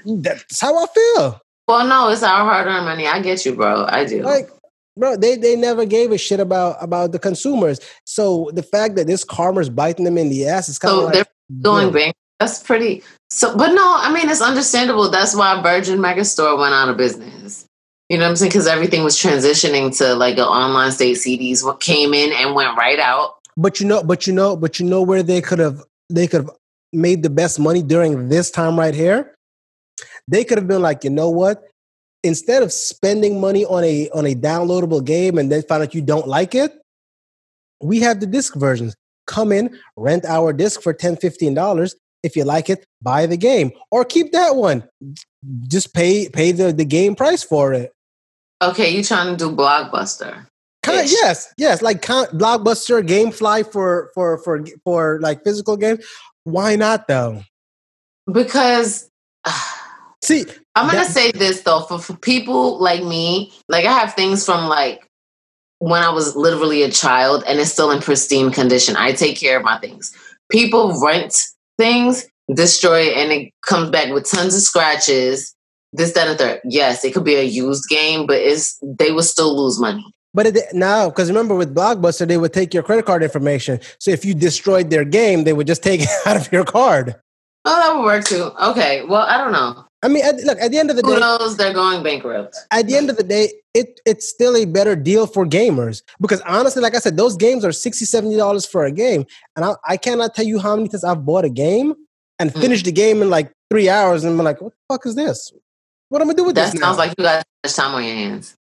[0.04, 1.40] That's how I feel.
[1.66, 3.06] Well, no, it's our hard-earned money.
[3.06, 3.86] I get you, bro.
[3.88, 4.22] I do.
[4.22, 4.50] Like,
[4.96, 7.80] bro, they they never gave a shit about about the consumers.
[8.04, 11.04] So the fact that this karma's biting them in the ass is kind of so
[11.06, 11.26] like they're
[11.62, 12.12] going yeah.
[12.38, 13.02] That's pretty.
[13.30, 15.10] So, but no, I mean it's understandable.
[15.10, 17.66] That's why Virgin Megastore went out of business.
[18.08, 18.50] You know what I'm saying?
[18.50, 21.64] Because everything was transitioning to like an online state CDs.
[21.64, 23.36] What came in and went right out.
[23.56, 26.42] But you know, but you know, but you know where they could have they could
[26.44, 26.50] have
[26.92, 29.34] made the best money during this time right here.
[30.28, 31.68] They could have been like, you know what?
[32.22, 36.02] Instead of spending money on a on a downloadable game and then find out you
[36.02, 36.72] don't like it,
[37.80, 38.94] we have the disc versions.
[39.26, 41.94] Come in, rent our disc for 10 $15.
[42.26, 44.82] If you like it, buy the game or keep that one.
[45.68, 47.92] Just pay pay the, the game price for it.
[48.60, 50.46] Okay, you trying to do Blockbuster?
[50.82, 51.12] Kind Ish.
[51.12, 56.04] yes, yes, like con- blockbuster, GameFly for for for for like physical games.
[56.44, 57.42] Why not though?
[58.30, 59.08] Because
[60.24, 64.14] See, I'm gonna That- say this though, for, for people like me, like I have
[64.14, 65.06] things from like
[65.78, 68.96] when I was literally a child and it's still in pristine condition.
[68.96, 70.12] I take care of my things.
[70.50, 71.36] People rent
[71.78, 75.54] things, destroy it, and it comes back with tons of scratches.
[75.92, 76.60] This, that, and third.
[76.64, 80.04] Yes, it could be a used game, but it's they would still lose money.
[80.34, 83.80] but it, now because remember with Blockbuster, they would take your credit card information.
[83.98, 87.14] So if you destroyed their game, they would just take it out of your card.
[87.64, 88.50] Oh, that would work too.
[88.62, 89.85] Okay, well, I don't know.
[90.02, 91.56] I mean, at, look at the end of the Who day, knows?
[91.56, 92.56] They're going bankrupt.
[92.70, 96.40] at the end of the day, it it's still a better deal for gamers because
[96.42, 99.24] honestly, like I said, those games are 60 dollars for a game,
[99.56, 101.94] and I, I cannot tell you how many times I've bought a game
[102.38, 102.60] and Mm.
[102.60, 105.50] finished the game in like three hours, and I'm like, what the fuck is this?
[106.10, 106.74] What am I gonna do with That this?
[106.74, 107.04] That sounds now?
[107.04, 108.54] like you got too much time on your hands.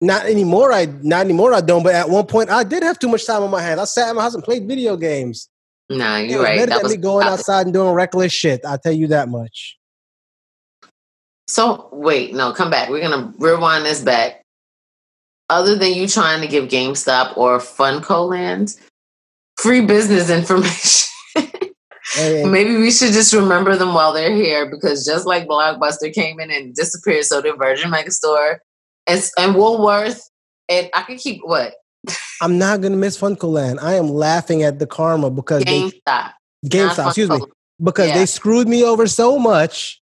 [0.00, 0.72] Not anymore.
[0.72, 1.54] I not anymore.
[1.54, 1.82] I don't.
[1.82, 3.80] But at one point, I did have too much time on my hands.
[3.80, 5.48] I sat in my house and played video games.
[5.90, 6.56] Nah, It you're right.
[6.58, 8.60] better That than was me going outside and doing reckless shit.
[8.64, 9.77] I'll tell you that much.
[11.48, 12.90] So wait, no, come back.
[12.90, 14.42] We're gonna rewind this back.
[15.50, 18.78] Other than you trying to give GameStop or FuncoLand
[19.56, 21.08] free business information,
[22.50, 26.50] maybe we should just remember them while they're here because just like Blockbuster came in
[26.50, 28.58] and disappeared, so did Virgin Megastore
[29.06, 30.28] and, and Woolworth.
[30.68, 31.72] And I could keep what
[32.42, 33.82] I'm not gonna miss FuncoLand.
[33.82, 36.32] I am laughing at the karma because they GameStop.
[36.66, 37.40] GameStop, excuse me,
[37.82, 38.18] because Yeah.
[38.18, 40.02] they screwed me over so much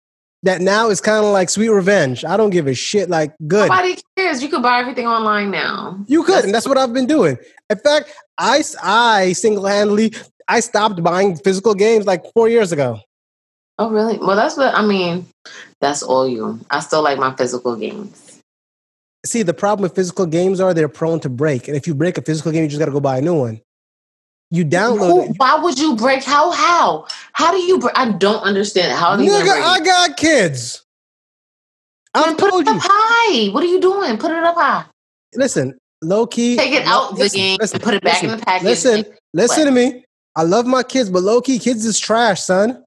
[0.42, 2.24] that now it's kind of like sweet revenge.
[2.24, 3.10] I don't give a shit.
[3.10, 3.68] Like good.
[3.68, 4.42] Nobody cares.
[4.42, 5.98] You could buy everything online now.
[6.06, 7.38] You could, and that's what I've been doing.
[7.70, 10.12] In fact, I I single handedly
[10.48, 13.00] I stopped buying physical games like four years ago.
[13.78, 14.18] Oh, really?
[14.18, 15.26] Well, that's what I mean.
[15.80, 16.60] That's all you.
[16.70, 18.40] I still like my physical games.
[19.24, 22.16] See, the problem with physical games are they're prone to break, and if you break
[22.16, 23.60] a physical game, you just got to go buy a new one.
[24.50, 25.36] You download Who, it.
[25.38, 26.22] why would you break?
[26.22, 26.50] How?
[26.52, 27.06] How?
[27.32, 27.78] How do you?
[27.78, 27.98] Break?
[27.98, 28.96] I don't understand.
[28.96, 29.30] How do you?
[29.30, 30.84] Nigga, I got kids.
[32.14, 32.72] I've put it you.
[32.72, 33.48] up high.
[33.52, 34.16] What are you doing?
[34.18, 34.84] Put it up high.
[35.34, 36.56] Listen, low key.
[36.56, 38.64] Take it out the game and put it back in the package.
[38.64, 40.04] Listen, listen to me.
[40.36, 42.84] I love my kids, but low key, kids is trash, son.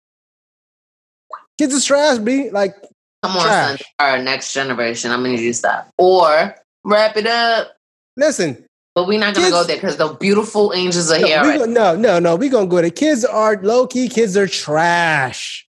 [1.57, 2.49] Kids is trash, B.
[2.51, 2.75] Like,
[3.23, 3.79] Come on, trash.
[3.79, 3.87] son.
[3.99, 5.11] Our next generation.
[5.11, 6.55] I'm gonna need you to stop or
[6.85, 7.75] wrap it up.
[8.15, 8.65] listen.
[8.95, 11.37] But we're not gonna Kids- go there because the beautiful angels are No, here.
[11.39, 11.59] already.
[11.59, 12.35] gonna- no, no, no.
[12.35, 12.89] We're gonna go there.
[12.89, 14.09] Kids are low key.
[14.09, 15.65] Kids are trash.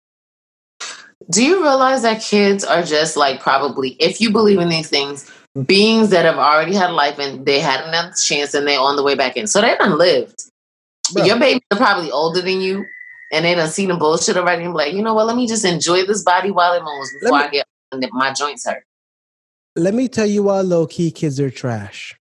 [1.29, 5.29] Do you realize that kids are just like probably, if you believe in these things,
[5.65, 9.03] beings that have already had life and they had another chance and they're on the
[9.03, 9.45] way back in.
[9.45, 10.43] So they done lived.
[11.13, 12.85] Bro, Your babies are probably older than you
[13.31, 15.45] and they done seen the bullshit already and be like, you know what, let me
[15.47, 18.83] just enjoy this body while it moves before Let I get my joints hurt.
[19.75, 22.15] let me tell you why low key kids are trash.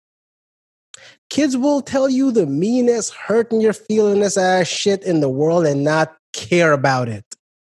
[1.31, 5.85] Kids will tell you the meanest, hurting your feelingness ass shit in the world and
[5.85, 7.24] not care about it.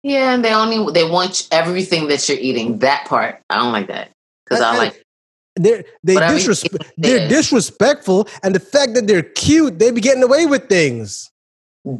[0.03, 2.79] Yeah, and they only they want everything that you're eating.
[2.79, 3.41] That part.
[3.49, 4.11] I don't like that.
[4.45, 5.03] Because I like
[5.55, 9.91] They're they Whatever you disres- eat, they're disrespectful, and the fact that they're cute, they
[9.91, 11.29] be getting away with things.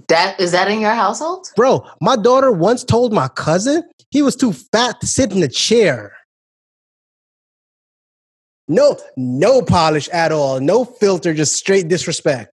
[0.07, 1.47] that is that in your household?
[1.55, 5.47] Bro, my daughter once told my cousin he was too fat to sit in a
[5.47, 6.13] chair.
[8.69, 12.51] No, no polish at all, no filter, just straight disrespect.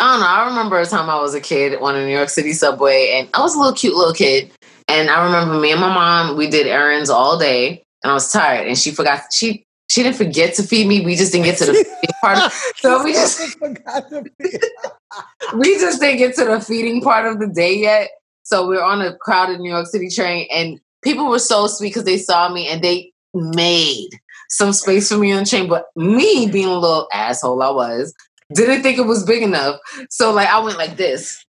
[0.00, 0.26] I don't know.
[0.26, 3.28] I remember a time I was a kid on a New York City subway, and
[3.34, 4.50] I was a little cute little kid.
[4.88, 8.32] And I remember me and my mom, we did errands all day, and I was
[8.32, 8.66] tired.
[8.66, 11.02] And she forgot she she didn't forget to feed me.
[11.02, 12.38] We just didn't get to the part.
[12.38, 14.60] Of, so we just forgot to feed.
[15.54, 18.10] we just didn't get to the feeding part of the day yet.
[18.42, 21.90] So we are on a crowded New York City train, and people were so sweet
[21.90, 24.10] because they saw me and they made
[24.48, 25.68] some space for me on the train.
[25.68, 28.14] But me, being a little asshole, I was
[28.52, 29.80] didn't think it was big enough.
[30.10, 31.44] So like I went like this,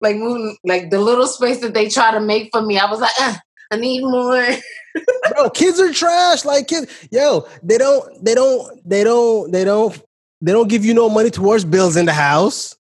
[0.00, 2.78] like moving like the little space that they try to make for me.
[2.78, 3.34] I was like, uh,
[3.70, 4.46] I need more.
[5.34, 6.44] Bro, kids are trash.
[6.44, 10.02] Like kids, yo, they don't, they don't, they don't, they don't,
[10.40, 12.76] they don't give you no money towards bills in the house.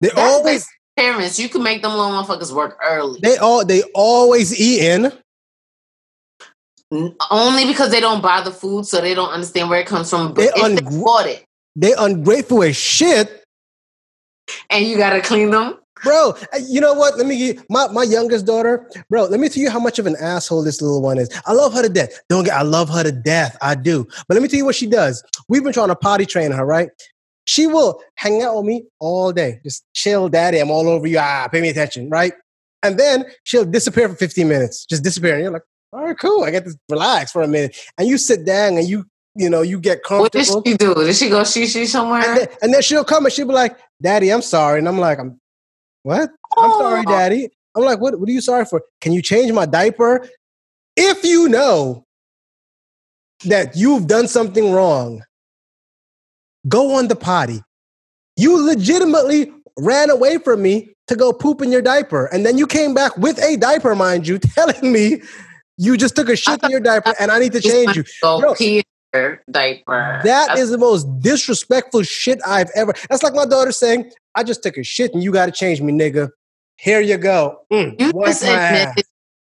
[0.00, 0.66] They That's always,
[0.96, 1.38] parents.
[1.38, 3.20] You can make them little motherfuckers work early.
[3.22, 5.12] they all, they always eating.
[6.92, 10.34] Only because they don't buy the food, so they don't understand where it comes from.
[10.34, 13.42] But They if they bought it They ungrateful as shit.
[14.70, 17.16] and you gotta clean them, Bro, uh, you know what?
[17.16, 19.24] Let me give my, my youngest daughter, bro.
[19.24, 21.28] Let me tell you how much of an asshole this little one is.
[21.46, 22.20] I love her to death.
[22.28, 23.56] Don't get I love her to death.
[23.62, 24.06] I do.
[24.28, 25.24] But let me tell you what she does.
[25.48, 26.90] We've been trying to potty train her, right?
[27.46, 29.60] She will hang out with me all day.
[29.64, 30.58] Just chill, daddy.
[30.58, 31.18] I'm all over you.
[31.18, 32.34] Ah, pay me attention, right?
[32.82, 34.84] And then she'll disappear for 15 minutes.
[34.84, 35.34] Just disappear.
[35.34, 35.62] And you're like,
[35.92, 36.44] all right, cool.
[36.44, 37.76] I get to relax for a minute.
[37.98, 40.54] And you sit down and you, you know, you get comfortable.
[40.56, 40.94] what did she do?
[40.94, 42.22] Did she go she she somewhere?
[42.22, 44.78] And then, and then she'll come and she'll be like, Daddy, I'm sorry.
[44.78, 45.40] And I'm like, I'm
[46.02, 46.30] what?
[46.56, 46.80] I'm oh.
[46.80, 47.48] sorry, Daddy.
[47.74, 48.82] I'm like, what, what are you sorry for?
[49.00, 50.26] Can you change my diaper?
[50.96, 52.06] If you know
[53.44, 55.22] that you've done something wrong,
[56.68, 57.62] go on the potty.
[58.36, 62.26] You legitimately ran away from me to go poop in your diaper.
[62.26, 65.20] And then you came back with a diaper, mind you, telling me
[65.78, 68.04] you just took a shit in your diaper and I need to change you.
[68.22, 68.82] Go pee
[69.50, 70.20] diaper.
[70.24, 72.92] That That's- is the most disrespectful shit I've ever.
[73.08, 75.80] That's like my daughter saying, "I just took a shit and you got to change
[75.80, 76.30] me, nigga."
[76.78, 77.60] Here you go.
[77.72, 79.04] Mm, You just admitted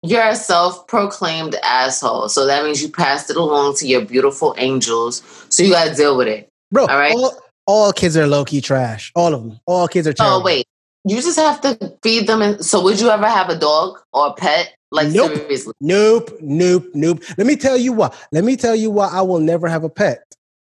[0.04, 2.30] you're a self-proclaimed asshole.
[2.30, 5.24] So that means you passed it along to your beautiful angels.
[5.50, 6.48] So you gotta deal with it.
[6.72, 6.86] bro.
[6.86, 7.16] all right.
[7.16, 7.34] All,
[7.66, 9.12] all kids are low key trash.
[9.16, 9.60] All of them.
[9.66, 10.38] All kids are terrible.
[10.38, 10.68] Oh wait.
[11.06, 14.28] You just have to feed them and so would you ever have a dog or
[14.28, 14.75] a pet?
[14.92, 15.36] Like Nope.
[15.36, 15.74] seriously.
[15.82, 17.24] Nope, nope, nope.
[17.38, 18.14] Let me tell you why.
[18.32, 20.24] Let me tell you why I will never have a pet.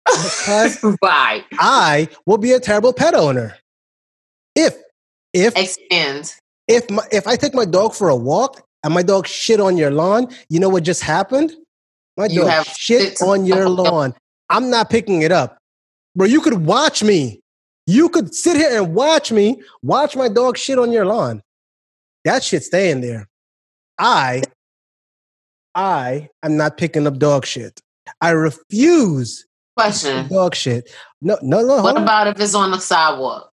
[0.04, 1.44] Because Why?
[1.58, 3.56] I will be a terrible pet owner.
[4.54, 4.76] If
[5.32, 6.34] if Expand.
[6.68, 9.76] if my, if I take my dog for a walk and my dog shit on
[9.76, 11.52] your lawn, you know what just happened?
[12.16, 14.14] My You dog shit to- on your lawn.
[14.50, 15.56] I'm not picking it up.
[16.16, 17.40] Bro, you could watch me.
[17.86, 21.42] You could sit here and watch me watch my dog shit on your lawn.
[22.24, 23.26] That shit staying there.
[24.03, 24.42] I
[25.74, 27.80] I am not picking up dog shit.
[28.20, 29.46] I refuse
[29.76, 30.28] Question.
[30.28, 30.90] dog shit.
[31.22, 31.82] No, no, no.
[31.82, 32.03] What on.
[32.03, 33.50] about if it's on the sidewalk?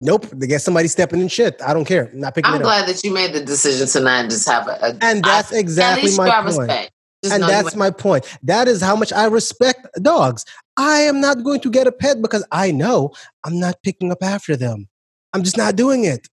[0.00, 0.26] Nope.
[0.32, 1.60] They get somebody stepping in shit.
[1.66, 2.10] I don't care.
[2.12, 2.64] I'm not picking I'm it up.
[2.64, 5.56] glad that you made the decision to not just have a, a And that's I-
[5.56, 6.90] exactly my point.
[7.32, 8.26] and that's my point.
[8.42, 10.44] That is how much I respect dogs.
[10.76, 14.22] I am not going to get a pet because I know I'm not picking up
[14.22, 14.86] after them.
[15.32, 16.28] I'm just not doing it.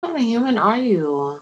[0.00, 1.40] what kind of human are you?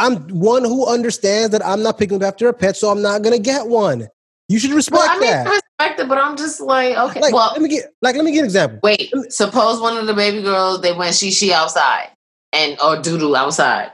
[0.00, 3.22] I'm one who understands that I'm not picking up after a pet, so I'm not
[3.22, 4.08] going to get one.
[4.48, 5.46] You should respect Well, I mean, that.
[5.46, 5.50] I
[5.84, 7.20] respect it, but I'm just like, okay.
[7.20, 8.80] Like, well, let me get like let me get an example.
[8.82, 9.12] wait.
[9.28, 12.08] Suppose one of the baby girls they went she she outside
[12.52, 13.92] and or doo doo outside.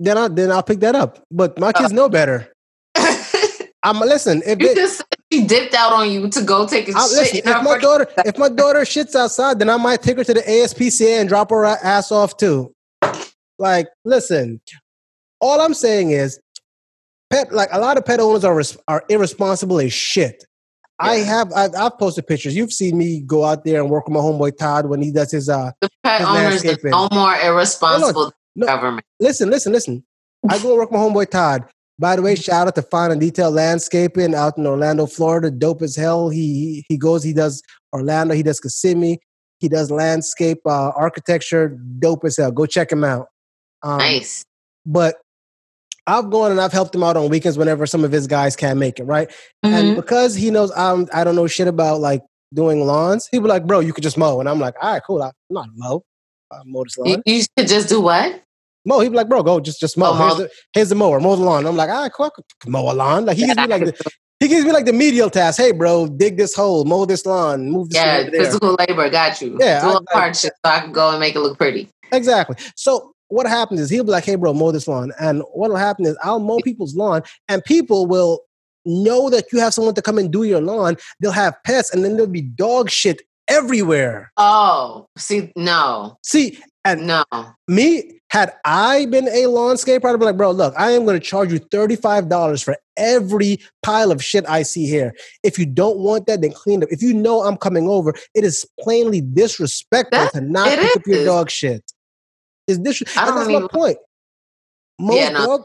[0.00, 1.22] Then I then I'll pick that up.
[1.30, 1.72] But my Uh.
[1.72, 2.50] kids know better.
[3.84, 4.42] I'm listen.
[4.46, 7.06] If you it, just said she dipped out on you to go take a I,
[7.06, 7.16] shit.
[7.18, 10.34] listen, if my daughter if my daughter shits outside, then I might take her to
[10.34, 12.72] the ASPCA and drop her ass off too.
[13.62, 14.60] Like, listen,
[15.40, 16.40] all I'm saying is,
[17.30, 20.44] pet like a lot of pet owners are res- are irresponsible as shit.
[20.98, 22.56] I have I've, I've posted pictures.
[22.56, 25.30] You've seen me go out there and work with my homeboy Todd when he does
[25.30, 25.70] his uh.
[25.80, 28.66] the pet his owners are no more irresponsible than no.
[28.66, 29.06] government.
[29.20, 30.04] Listen, listen, listen.
[30.48, 31.64] I go and work with my homeboy Todd.
[32.00, 35.52] By the way, shout out to Fine and Detail Landscaping out in Orlando, Florida.
[35.52, 36.30] Dope as hell.
[36.30, 39.20] He he goes, he does Orlando, he does Kissimmee,
[39.60, 41.78] he does landscape uh, architecture.
[42.00, 42.50] Dope as hell.
[42.50, 43.28] Go check him out.
[43.82, 44.44] Um, nice.
[44.86, 45.16] But
[46.06, 48.78] I've gone and I've helped him out on weekends whenever some of his guys can't
[48.78, 49.28] make it, right?
[49.64, 49.72] Mhm.
[49.72, 52.22] And because he knows I'm I don't know shit about like
[52.54, 54.40] doing lawns, he be like, bro, you could just mow.
[54.40, 55.22] And I'm like, all right, cool.
[55.22, 56.02] I'm not mow.
[56.52, 57.08] I mow this lawn.
[57.08, 58.42] You, you should just do what?
[58.84, 58.98] Mow.
[59.00, 60.10] He'd be like, bro, go just just mow.
[60.10, 61.20] Oh, here's, the, here's the mower.
[61.20, 61.64] Mow the lawn.
[61.66, 62.26] I'm like, all right, cool.
[62.26, 62.30] I
[62.60, 63.24] could mow a lawn.
[63.24, 64.10] Like he gives me like the
[64.40, 65.60] he gives me like the medial task.
[65.60, 69.56] Hey, bro, dig this hole, mow this lawn, move this Yeah, physical labor got you.
[69.60, 71.88] Yeah, do I- a hard shit so I can go and make it look pretty.
[72.10, 72.56] Exactly.
[72.74, 75.12] So what happens is he'll be like, hey, bro, mow this lawn.
[75.18, 78.40] And what'll happen is I'll mow people's lawn and people will
[78.84, 80.96] know that you have someone to come and do your lawn.
[81.20, 84.30] They'll have pets and then there'll be dog shit everywhere.
[84.36, 86.18] Oh, see, no.
[86.24, 87.24] See, And No.
[87.68, 91.24] me, had I been a landscaper, I'd be like, bro, look, I am going to
[91.24, 95.14] charge you $35 for every pile of shit I see here.
[95.44, 96.86] If you don't want that, then clean it.
[96.86, 96.90] Up.
[96.90, 101.06] If you know I'm coming over, it is plainly disrespectful That- to not pick up
[101.06, 101.84] your dog shit.
[102.68, 103.02] Is this?
[103.16, 103.98] I don't that's my even- point.
[104.98, 105.46] Most Yeah, no.
[105.46, 105.62] dog,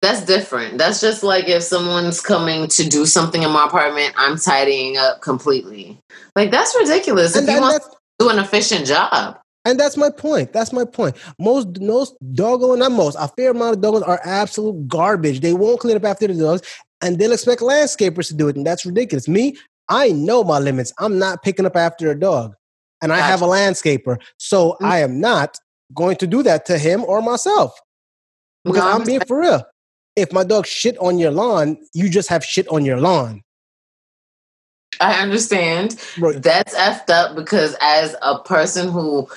[0.00, 0.78] That's different.
[0.78, 5.20] That's just like if someone's coming to do something in my apartment, I'm tidying up
[5.22, 5.98] completely.
[6.34, 7.36] Like that's ridiculous.
[7.36, 7.88] and, if you want to
[8.18, 9.38] do an efficient job.
[9.64, 10.52] and that's my point.
[10.52, 11.16] That's my point.
[11.38, 15.40] Most most doggo, not most, a fair amount of doggos are absolute garbage.
[15.40, 16.62] They won't clean up after the dogs,
[17.00, 19.28] and they'll expect landscapers to do it, and that's ridiculous.
[19.28, 19.56] Me,
[19.88, 20.92] I know my limits.
[20.98, 22.54] I'm not picking up after a dog,
[23.02, 24.86] and I have a landscaper, so Mm.
[24.86, 25.58] I am not
[25.94, 27.78] going to do that to him or myself
[28.64, 29.64] because No, I'm being for real.
[30.16, 33.42] If my dog shit on your lawn, you just have shit on your lawn,
[35.00, 36.00] I understand.
[36.18, 36.32] bro.
[36.34, 39.28] That's effed up because as a person who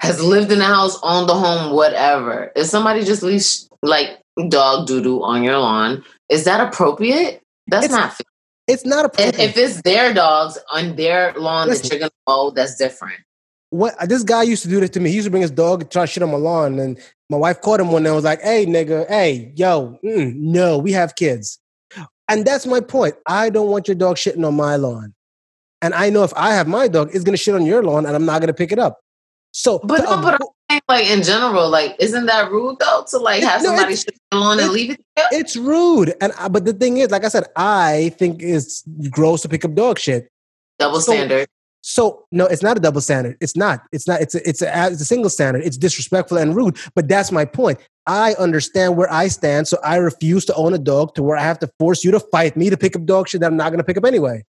[0.00, 4.86] has lived in the house, owned the home, whatever, if somebody just leaves like dog
[4.86, 7.40] doo doo on your lawn, is that appropriate?
[7.66, 8.24] That's It's- not fair.
[8.68, 11.82] It's not a If, if it's their dogs on their lawn Listen.
[11.82, 13.18] that you're gonna mow, that's different.
[13.72, 15.08] What this guy used to do this to me.
[15.10, 16.98] He used to bring his dog and try to shit on my lawn, and
[17.30, 20.76] my wife caught him one day and was like, "Hey, nigga, hey, yo, mm, no,
[20.78, 21.58] we have kids,"
[22.28, 23.14] and that's my point.
[23.26, 25.14] I don't want your dog shitting on my lawn,
[25.80, 28.14] and I know if I have my dog, it's gonna shit on your lawn, and
[28.14, 29.00] I'm not gonna pick it up.
[29.54, 33.04] So, But to no, but I'm saying, like in general, like isn't that rude though
[33.08, 35.28] to like have No, somebody shit on lawn and leave it there?
[35.32, 39.40] it's rude, and I, but the thing is, like I said, I think it's gross
[39.42, 40.30] to pick up dog shit.
[40.78, 41.48] Double so- standard.
[41.82, 43.36] So no, it's not a double standard.
[43.40, 43.82] It's not.
[43.92, 44.20] It's not.
[44.20, 45.64] It's a, it's a, it's a single standard.
[45.64, 46.76] It's disrespectful and rude.
[46.94, 47.78] But that's my point.
[48.06, 51.42] I understand where I stand, so I refuse to own a dog to where I
[51.42, 53.70] have to force you to fight me to pick up dog shit that I'm not
[53.70, 54.44] going to pick up anyway.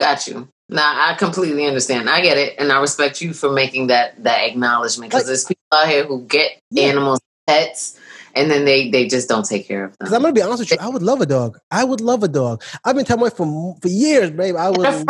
[0.00, 0.48] Got you.
[0.68, 2.10] Now I completely understand.
[2.10, 5.44] I get it, and I respect you for making that that acknowledgement because Like- there's
[5.44, 6.84] people out here who get Yeah.
[6.84, 7.98] animals, pets,
[8.36, 9.96] and then they they just don't take care of them.
[10.00, 10.12] Because.
[10.12, 11.58] I'm going to be honest with you, I would love a dog.
[11.70, 12.62] I would love a dog.
[12.84, 14.54] I've been telling my wife for for years, babe.
[14.56, 15.04] I would a love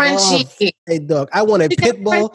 [0.89, 1.29] a dog.
[1.33, 2.35] I want a pit bull.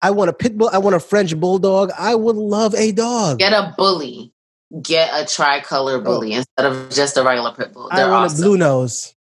[0.00, 0.70] I want a pit bull.
[0.72, 1.90] I want a French bulldog.
[1.98, 3.40] I would love a dog.
[3.40, 4.32] Get a bully.
[4.80, 6.00] Get a tricolor oh.
[6.00, 7.88] bully instead of just a regular pit bull.
[7.90, 7.94] Oh.
[7.94, 8.44] I They're want awesome.
[8.44, 9.14] a blue nose.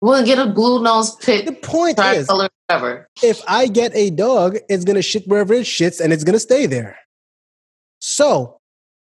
[0.00, 1.46] We'll get a blue nose pit.
[1.46, 3.08] The point is, whatever.
[3.22, 6.66] if I get a dog, it's gonna shit wherever it shits and it's gonna stay
[6.66, 6.96] there.
[8.00, 8.57] So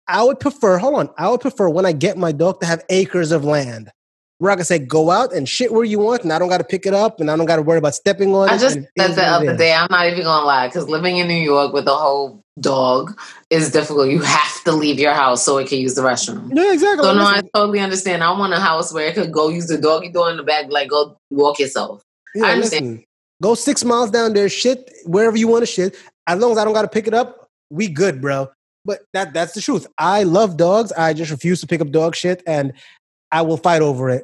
[0.08, 2.84] I would prefer, hold on, I would prefer when I get my dog to have
[2.89, 3.91] acres of land
[4.39, 6.64] where I can say, go out and shit where you want, and I don't gotta
[6.64, 8.51] pick it up and I don't gotta worry about stepping on it.
[8.51, 9.74] I just said is the other day.
[9.74, 13.72] I'm not even gonna lie, because living in New York with a whole dog is
[13.72, 14.10] difficult.
[14.10, 16.51] You have to leave your house so it can use the restroom.
[16.55, 17.03] Yeah, exactly.
[17.03, 18.24] So no, I totally understand.
[18.24, 20.70] I want a house where it could go use the doggy door in the back,
[20.70, 22.03] like go walk yourself.
[22.36, 22.86] yeah, I understand.
[22.86, 23.05] listen,
[23.41, 25.95] go six miles down there, shit wherever you want to shit.
[26.28, 28.49] As long as I don't gotta pick it up, we good, bro.
[28.88, 29.85] But that that's the truth.
[29.99, 30.91] I love dogs.
[30.93, 32.73] I just refuse to pick up dog shit and
[33.31, 34.23] I will fight over it.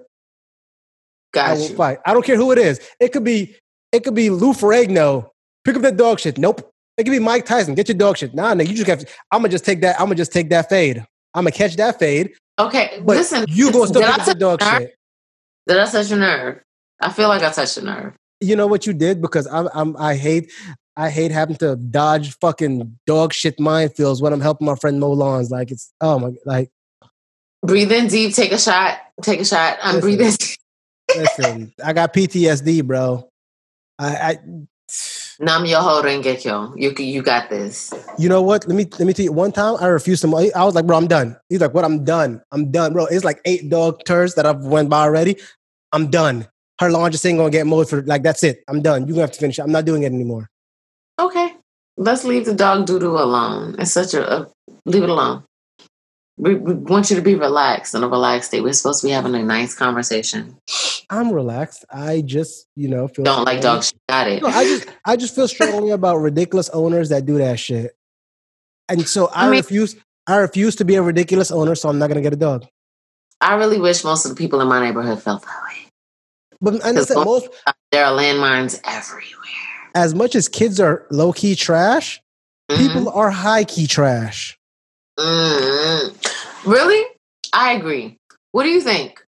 [1.35, 1.75] I Got will you.
[1.75, 1.99] fight.
[2.05, 2.79] I don't care who it is.
[2.99, 3.55] It could be
[3.91, 5.29] it could be Lou Ferrigno.
[5.65, 6.37] Pick up that dog shit.
[6.37, 6.69] Nope.
[6.97, 7.75] It could be Mike Tyson.
[7.75, 8.33] Get your dog shit.
[8.33, 8.99] Nah, nigga, you just have.
[8.99, 9.99] To, I'm gonna just take that.
[9.99, 10.97] I'm gonna just take that fade.
[11.33, 12.33] I'm gonna catch that fade.
[12.59, 13.45] Okay, But listen.
[13.49, 14.81] you gonna still pick up the dog nerve?
[14.81, 14.95] shit.
[15.67, 16.61] Did I touch your nerve?
[17.01, 18.13] I feel like I touched your nerve.
[18.41, 20.51] You know what you did because I'm, I'm I hate
[20.95, 25.11] I hate having to dodge fucking dog shit minefields when I'm helping my friend mow
[25.11, 25.49] lawns.
[25.49, 26.69] Like it's oh my like
[27.63, 28.35] Breathe in deep.
[28.35, 28.99] Take a shot.
[29.21, 29.77] Take a shot.
[29.81, 30.17] I'm Listen.
[30.17, 30.37] breathing.
[31.15, 31.73] listen.
[31.83, 33.29] I got PTSD, bro.
[33.97, 34.39] I, I
[35.39, 36.73] Nam myoho renge kyo.
[36.75, 37.93] You you got this.
[38.19, 38.67] You know what?
[38.67, 39.31] Let me let me tell you.
[39.31, 40.27] One time, I refused to.
[40.27, 41.85] mow- I was like, "Bro, I'm done." He's like, "What?
[41.85, 42.41] I'm done.
[42.51, 45.37] I'm done, bro." It's like eight dog turds that I've went by already.
[45.91, 46.47] I'm done.
[46.79, 48.63] Her lawn just ain't gonna get mowed for like that's it.
[48.67, 49.07] I'm done.
[49.07, 49.57] You gonna have to finish.
[49.57, 50.49] I'm not doing it anymore.
[51.19, 51.55] Okay,
[51.97, 53.75] let's leave the dog doo doo alone.
[53.79, 54.47] It's such a, a
[54.85, 55.43] leave it alone.
[56.37, 58.63] We, we want you to be relaxed in a relaxed state.
[58.63, 60.57] We're supposed to be having a nice conversation.
[61.09, 61.85] I'm relaxed.
[61.91, 63.93] I just, you know, feel Don't like dogs.
[64.09, 64.41] Got it.
[64.41, 67.95] No, I just, I just feel strongly about ridiculous owners that do that shit.
[68.89, 69.95] And so I, I mean- refuse.
[70.25, 72.65] I refuse to be a ridiculous owner, so I'm not gonna get a dog.
[73.41, 75.89] I really wish most of the people in my neighborhood felt that way.
[76.61, 77.49] But I said, most
[77.91, 79.72] There are landmines everywhere.
[79.95, 82.21] As much as kids are low key trash,
[82.71, 82.77] Mhm.
[82.77, 84.57] people are high key trash.
[85.19, 86.15] Mm.
[86.65, 87.05] Really?
[87.53, 88.17] I agree.
[88.51, 89.23] What do you think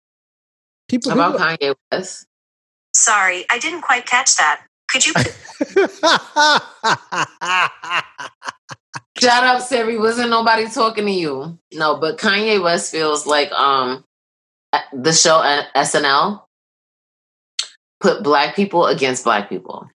[0.88, 2.26] People, about people Kanye West?
[2.94, 4.62] Sorry, I didn't quite catch that.
[4.88, 5.14] Could you
[9.18, 9.98] Shut up, Siri.
[9.98, 11.58] Wasn't nobody talking to you?
[11.74, 14.04] No, but Kanye West feels like um
[14.94, 15.40] the show
[15.76, 16.44] SNL
[18.02, 19.90] put black people against black people.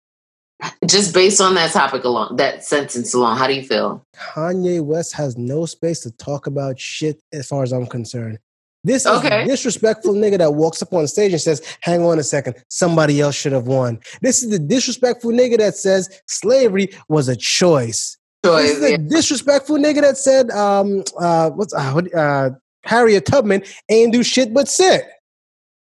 [0.87, 4.05] Just based on that topic alone, that sentence alone, how do you feel?
[4.17, 8.39] Kanye West has no space to talk about shit as far as I'm concerned.
[8.83, 9.43] This is Okay.
[9.43, 13.21] the disrespectful nigga that walks up on stage and says, hang on a second, somebody
[13.21, 13.99] else should have won.
[14.23, 18.17] This is the disrespectful nigga that says slavery was a choice.
[18.43, 22.51] This is the disrespectful nigga that said, um, uh, what's uh, uh,
[22.85, 25.05] Harriet Tubman ain't do shit but sit.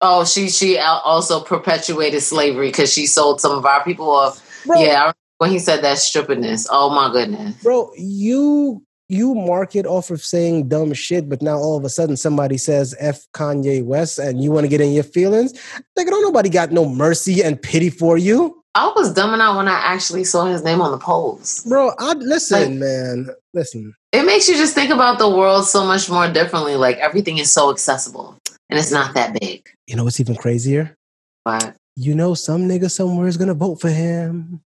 [0.02, 4.42] Oh, she she also perpetuated slavery because she sold some of our people off.
[4.66, 6.68] Bro, Yeah, when he said that strippiness.
[6.70, 7.56] Oh my goodness.
[7.64, 12.16] bro, you you market off of saying dumb shit, but now all of a sudden
[12.16, 15.54] somebody says F Kanye West and you want to get in your feelings.
[15.96, 18.56] Like, don't nobody got no mercy and pity for you.
[18.76, 21.66] I was dumbing out when I actually saw his name on the polls.
[21.68, 23.30] Bro, I listen, Like- man.
[23.56, 23.96] Listen.
[24.12, 26.76] It makes you just think about the world so much more differently.
[26.76, 28.38] Like everything is so accessible
[28.70, 29.68] and it's not that big.
[29.88, 30.96] You know what's even crazier?
[31.44, 34.62] But You know some nigga somewhere is gonna vote for him.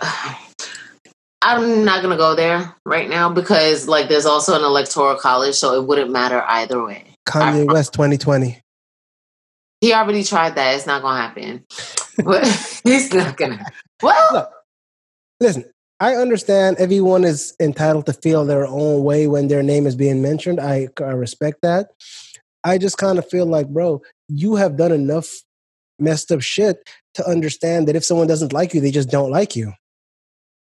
[1.42, 5.80] I'm not gonna go there right now because like there's also an electoral college, so
[5.80, 7.04] it wouldn't matter either way.
[7.28, 8.60] Kanye West 2020.
[9.80, 10.74] He already tried that.
[10.74, 11.64] It's not gonna happen.
[12.24, 12.46] But
[12.82, 13.64] he's not gonna.
[14.02, 14.50] Well, Look,
[15.40, 15.64] listen,
[16.00, 20.20] I understand everyone is entitled to feel their own way when their name is being
[20.20, 20.60] mentioned.
[20.60, 21.90] I, I respect that.
[22.64, 25.42] I just kind of feel like, bro, you have done enough
[25.98, 29.56] messed up shit to understand that if someone doesn't like you, they just don't like
[29.56, 29.72] you.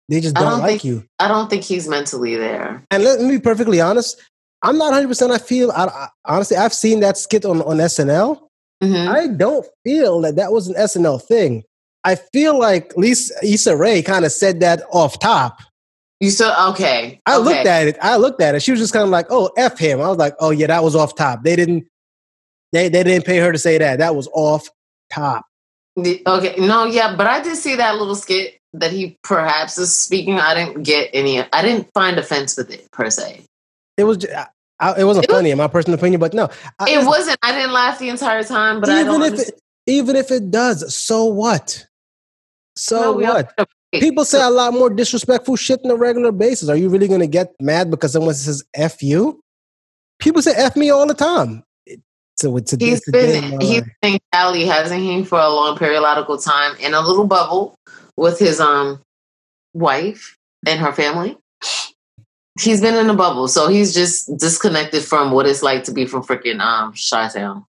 [0.09, 1.05] They just don't, don't like think- you.
[1.19, 2.85] I don't think he's mentally there.
[2.91, 4.21] And let me be perfectly honest.
[4.63, 5.31] I'm not 100%.
[5.31, 8.41] I feel, I, I, honestly, I've seen that skit on, on SNL.
[8.83, 9.09] Mhm.
[9.09, 11.65] I don't feel that that was an SNL thing.
[12.05, 15.59] I feel like Lisa Issa Rae kind of said that off top.
[16.21, 17.21] You still okay?
[17.27, 17.45] I okay.
[17.45, 17.97] looked at it.
[18.03, 18.63] I looked at it.
[18.63, 20.85] She was just kind of like, "Oh, f him." I was like, "Oh yeah, that
[20.85, 21.87] was off top." They didn't.
[22.73, 24.01] They they didn't pay her to say that.
[24.01, 24.69] That was off
[25.15, 25.47] top.
[25.99, 30.41] Okay, no, yeah, but I did see that little skit that he perhaps is speaking.
[30.41, 31.41] I didn't get any.
[31.53, 33.45] I didn't find offense with it per se.
[33.97, 34.17] It was.
[34.19, 34.33] Just,
[34.81, 36.49] I, it wasn't It was- funny in my personal opinion, but no.
[36.81, 37.39] I, It wasn't.
[37.43, 40.95] I didn't laugh the entire time, but I even if it, even if it does,
[40.97, 41.87] so what?
[42.77, 43.69] So No, what?
[43.93, 46.69] People say a lot more disrespectful shit on a regular basis.
[46.69, 49.41] Are you really going to get mad because someone says "f you"?
[50.19, 51.63] People say "f me" all the time.
[52.37, 55.39] So it's a, He's it's a been my he's been in Cali, hasn't he, for
[55.39, 57.77] a long periodical time in a little bubble
[58.17, 59.01] with his um
[59.73, 61.37] wife and her family.
[62.61, 66.07] He's been in a bubble, so he's just disconnected from what it's like to be
[66.07, 67.65] from freaking um Chi-Town.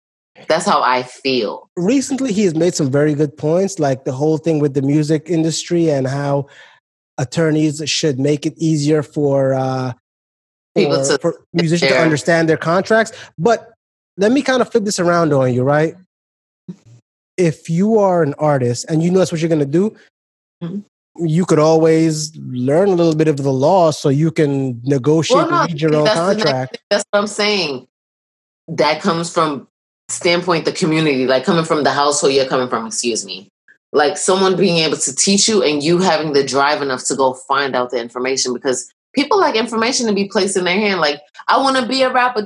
[0.49, 1.69] That's how I feel.
[1.77, 5.29] recently he has made some very good points like the whole thing with the music
[5.29, 6.47] industry and how
[7.19, 9.93] attorneys should make it easier for uh
[10.77, 13.73] People for, to for musicians to understand their contracts but
[14.17, 15.95] let me kind of flip this around on you right
[17.37, 19.95] if you are an artist and you know that's what you're going to do
[20.63, 20.85] Mhm.
[21.17, 25.67] you could always learn a little bit of the law so you can negotiate Well,
[25.69, 27.87] no, your own contract That's what I'm saying.
[28.69, 29.67] That comes from
[30.11, 32.87] standpoint the community, like coming from the household you're coming from.
[32.87, 33.49] Excuse me.
[33.93, 37.33] Like someone being able to teach you, and you having the drive enough to go
[37.35, 41.01] find out the information because people like information to be placed in their hand.
[41.01, 42.43] Like I want to be a rapper,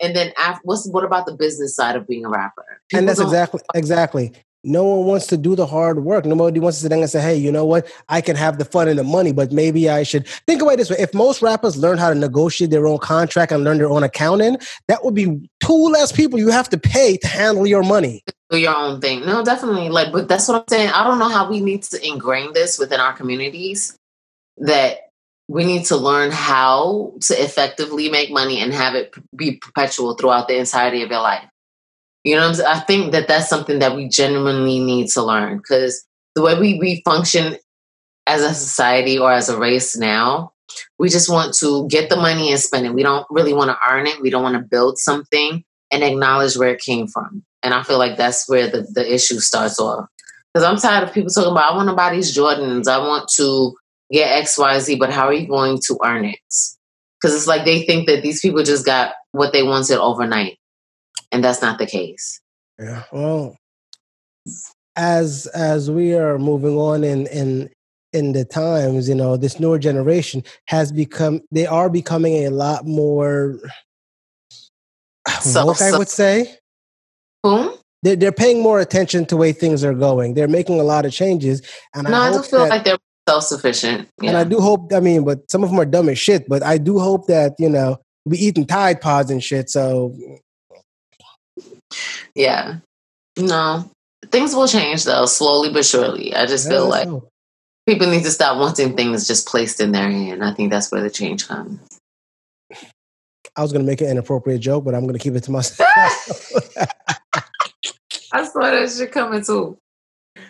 [0.00, 2.64] and then after, what's what about the business side of being a rapper?
[2.88, 4.32] People and that's exactly exactly.
[4.64, 6.24] No one wants to do the hard work.
[6.24, 7.86] Nobody wants to sit down and say, "Hey, you know what?
[8.08, 10.76] I can have the fun and the money, but maybe I should think about it
[10.78, 13.90] this way: If most rappers learn how to negotiate their own contract and learn their
[13.90, 17.82] own accounting, that would be two less people you have to pay to handle your
[17.82, 19.26] money." do your own thing.
[19.26, 19.88] No, definitely.
[19.88, 20.90] Like, but that's what I'm saying.
[20.90, 23.98] I don't know how we need to ingrain this within our communities
[24.58, 25.05] that
[25.48, 30.48] we need to learn how to effectively make money and have it be perpetual throughout
[30.48, 31.48] the entirety of your life.
[32.24, 32.52] You know?
[32.66, 36.78] I think that that's something that we genuinely need to learn because the way we,
[36.78, 37.56] we function
[38.26, 40.52] as a society or as a race now,
[40.98, 42.94] we just want to get the money and spend it.
[42.94, 44.20] We don't really want to earn it.
[44.20, 47.44] We don't want to build something and acknowledge where it came from.
[47.62, 50.06] And I feel like that's where the, the issue starts off.
[50.52, 52.88] Because I'm tired of people talking about, I want to buy these Jordans.
[52.88, 53.76] I want to
[54.10, 56.38] get XYZ, but how are you going to earn it?
[57.20, 60.58] Because it's like they think that these people just got what they wanted overnight.
[61.32, 62.40] And that's not the case.
[62.78, 63.02] Yeah.
[63.10, 63.56] Well,
[64.96, 67.70] as as we are moving on in in
[68.12, 72.86] in the times, you know, this newer generation has become they are becoming a lot
[72.86, 73.58] more
[75.40, 76.54] So- woke, I would say.
[77.42, 77.74] Whom?
[78.02, 80.34] They're, they're paying more attention to the way things are going.
[80.34, 81.62] They're making a lot of changes,
[81.94, 82.98] and No, I I do feel that, like they're
[83.28, 84.08] self sufficient.
[84.22, 84.92] and I do hope.
[84.92, 86.48] I mean, but some of them are dumb as shit.
[86.48, 89.70] But I do hope that you know we eating Tide Pods and shit.
[89.70, 90.14] So
[92.34, 92.76] Yeah.
[93.38, 93.90] No.
[94.30, 96.34] things will change though, slowly but surely.
[96.34, 97.28] I just feel let's like hope.
[97.86, 100.42] people need to stop wanting things just placed in their hand.
[100.44, 101.78] I think that's where the change comes.
[103.58, 105.50] I was going to make an inappropriate joke, but I'm going to keep it to
[105.50, 105.88] myself.
[108.32, 109.78] I saw that shit coming too.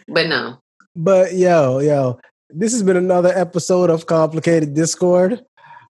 [0.09, 0.59] But no.
[0.97, 2.19] but yo, yo,
[2.51, 5.45] this has been another episode of Complicated Discord.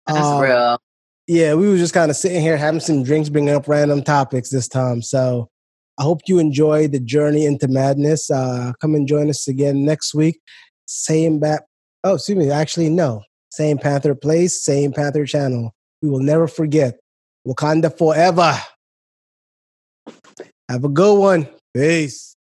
[0.06, 0.78] That's Um, real.
[1.26, 4.50] yeah, we were just kind of sitting here having some drinks, bringing up random topics
[4.50, 5.02] this time.
[5.02, 5.48] So
[5.98, 8.30] I hope you enjoy the journey into madness.
[8.30, 10.40] Uh, come and join us again next week.
[10.86, 11.64] Same bat.
[12.04, 12.50] Oh, excuse me.
[12.50, 13.22] Actually, no.
[13.50, 15.72] Same Panther place, same Panther channel.
[16.00, 16.98] We will never forget.
[17.46, 18.58] Wakanda forever.
[20.68, 21.48] Have a good one.
[21.74, 22.34] Peace.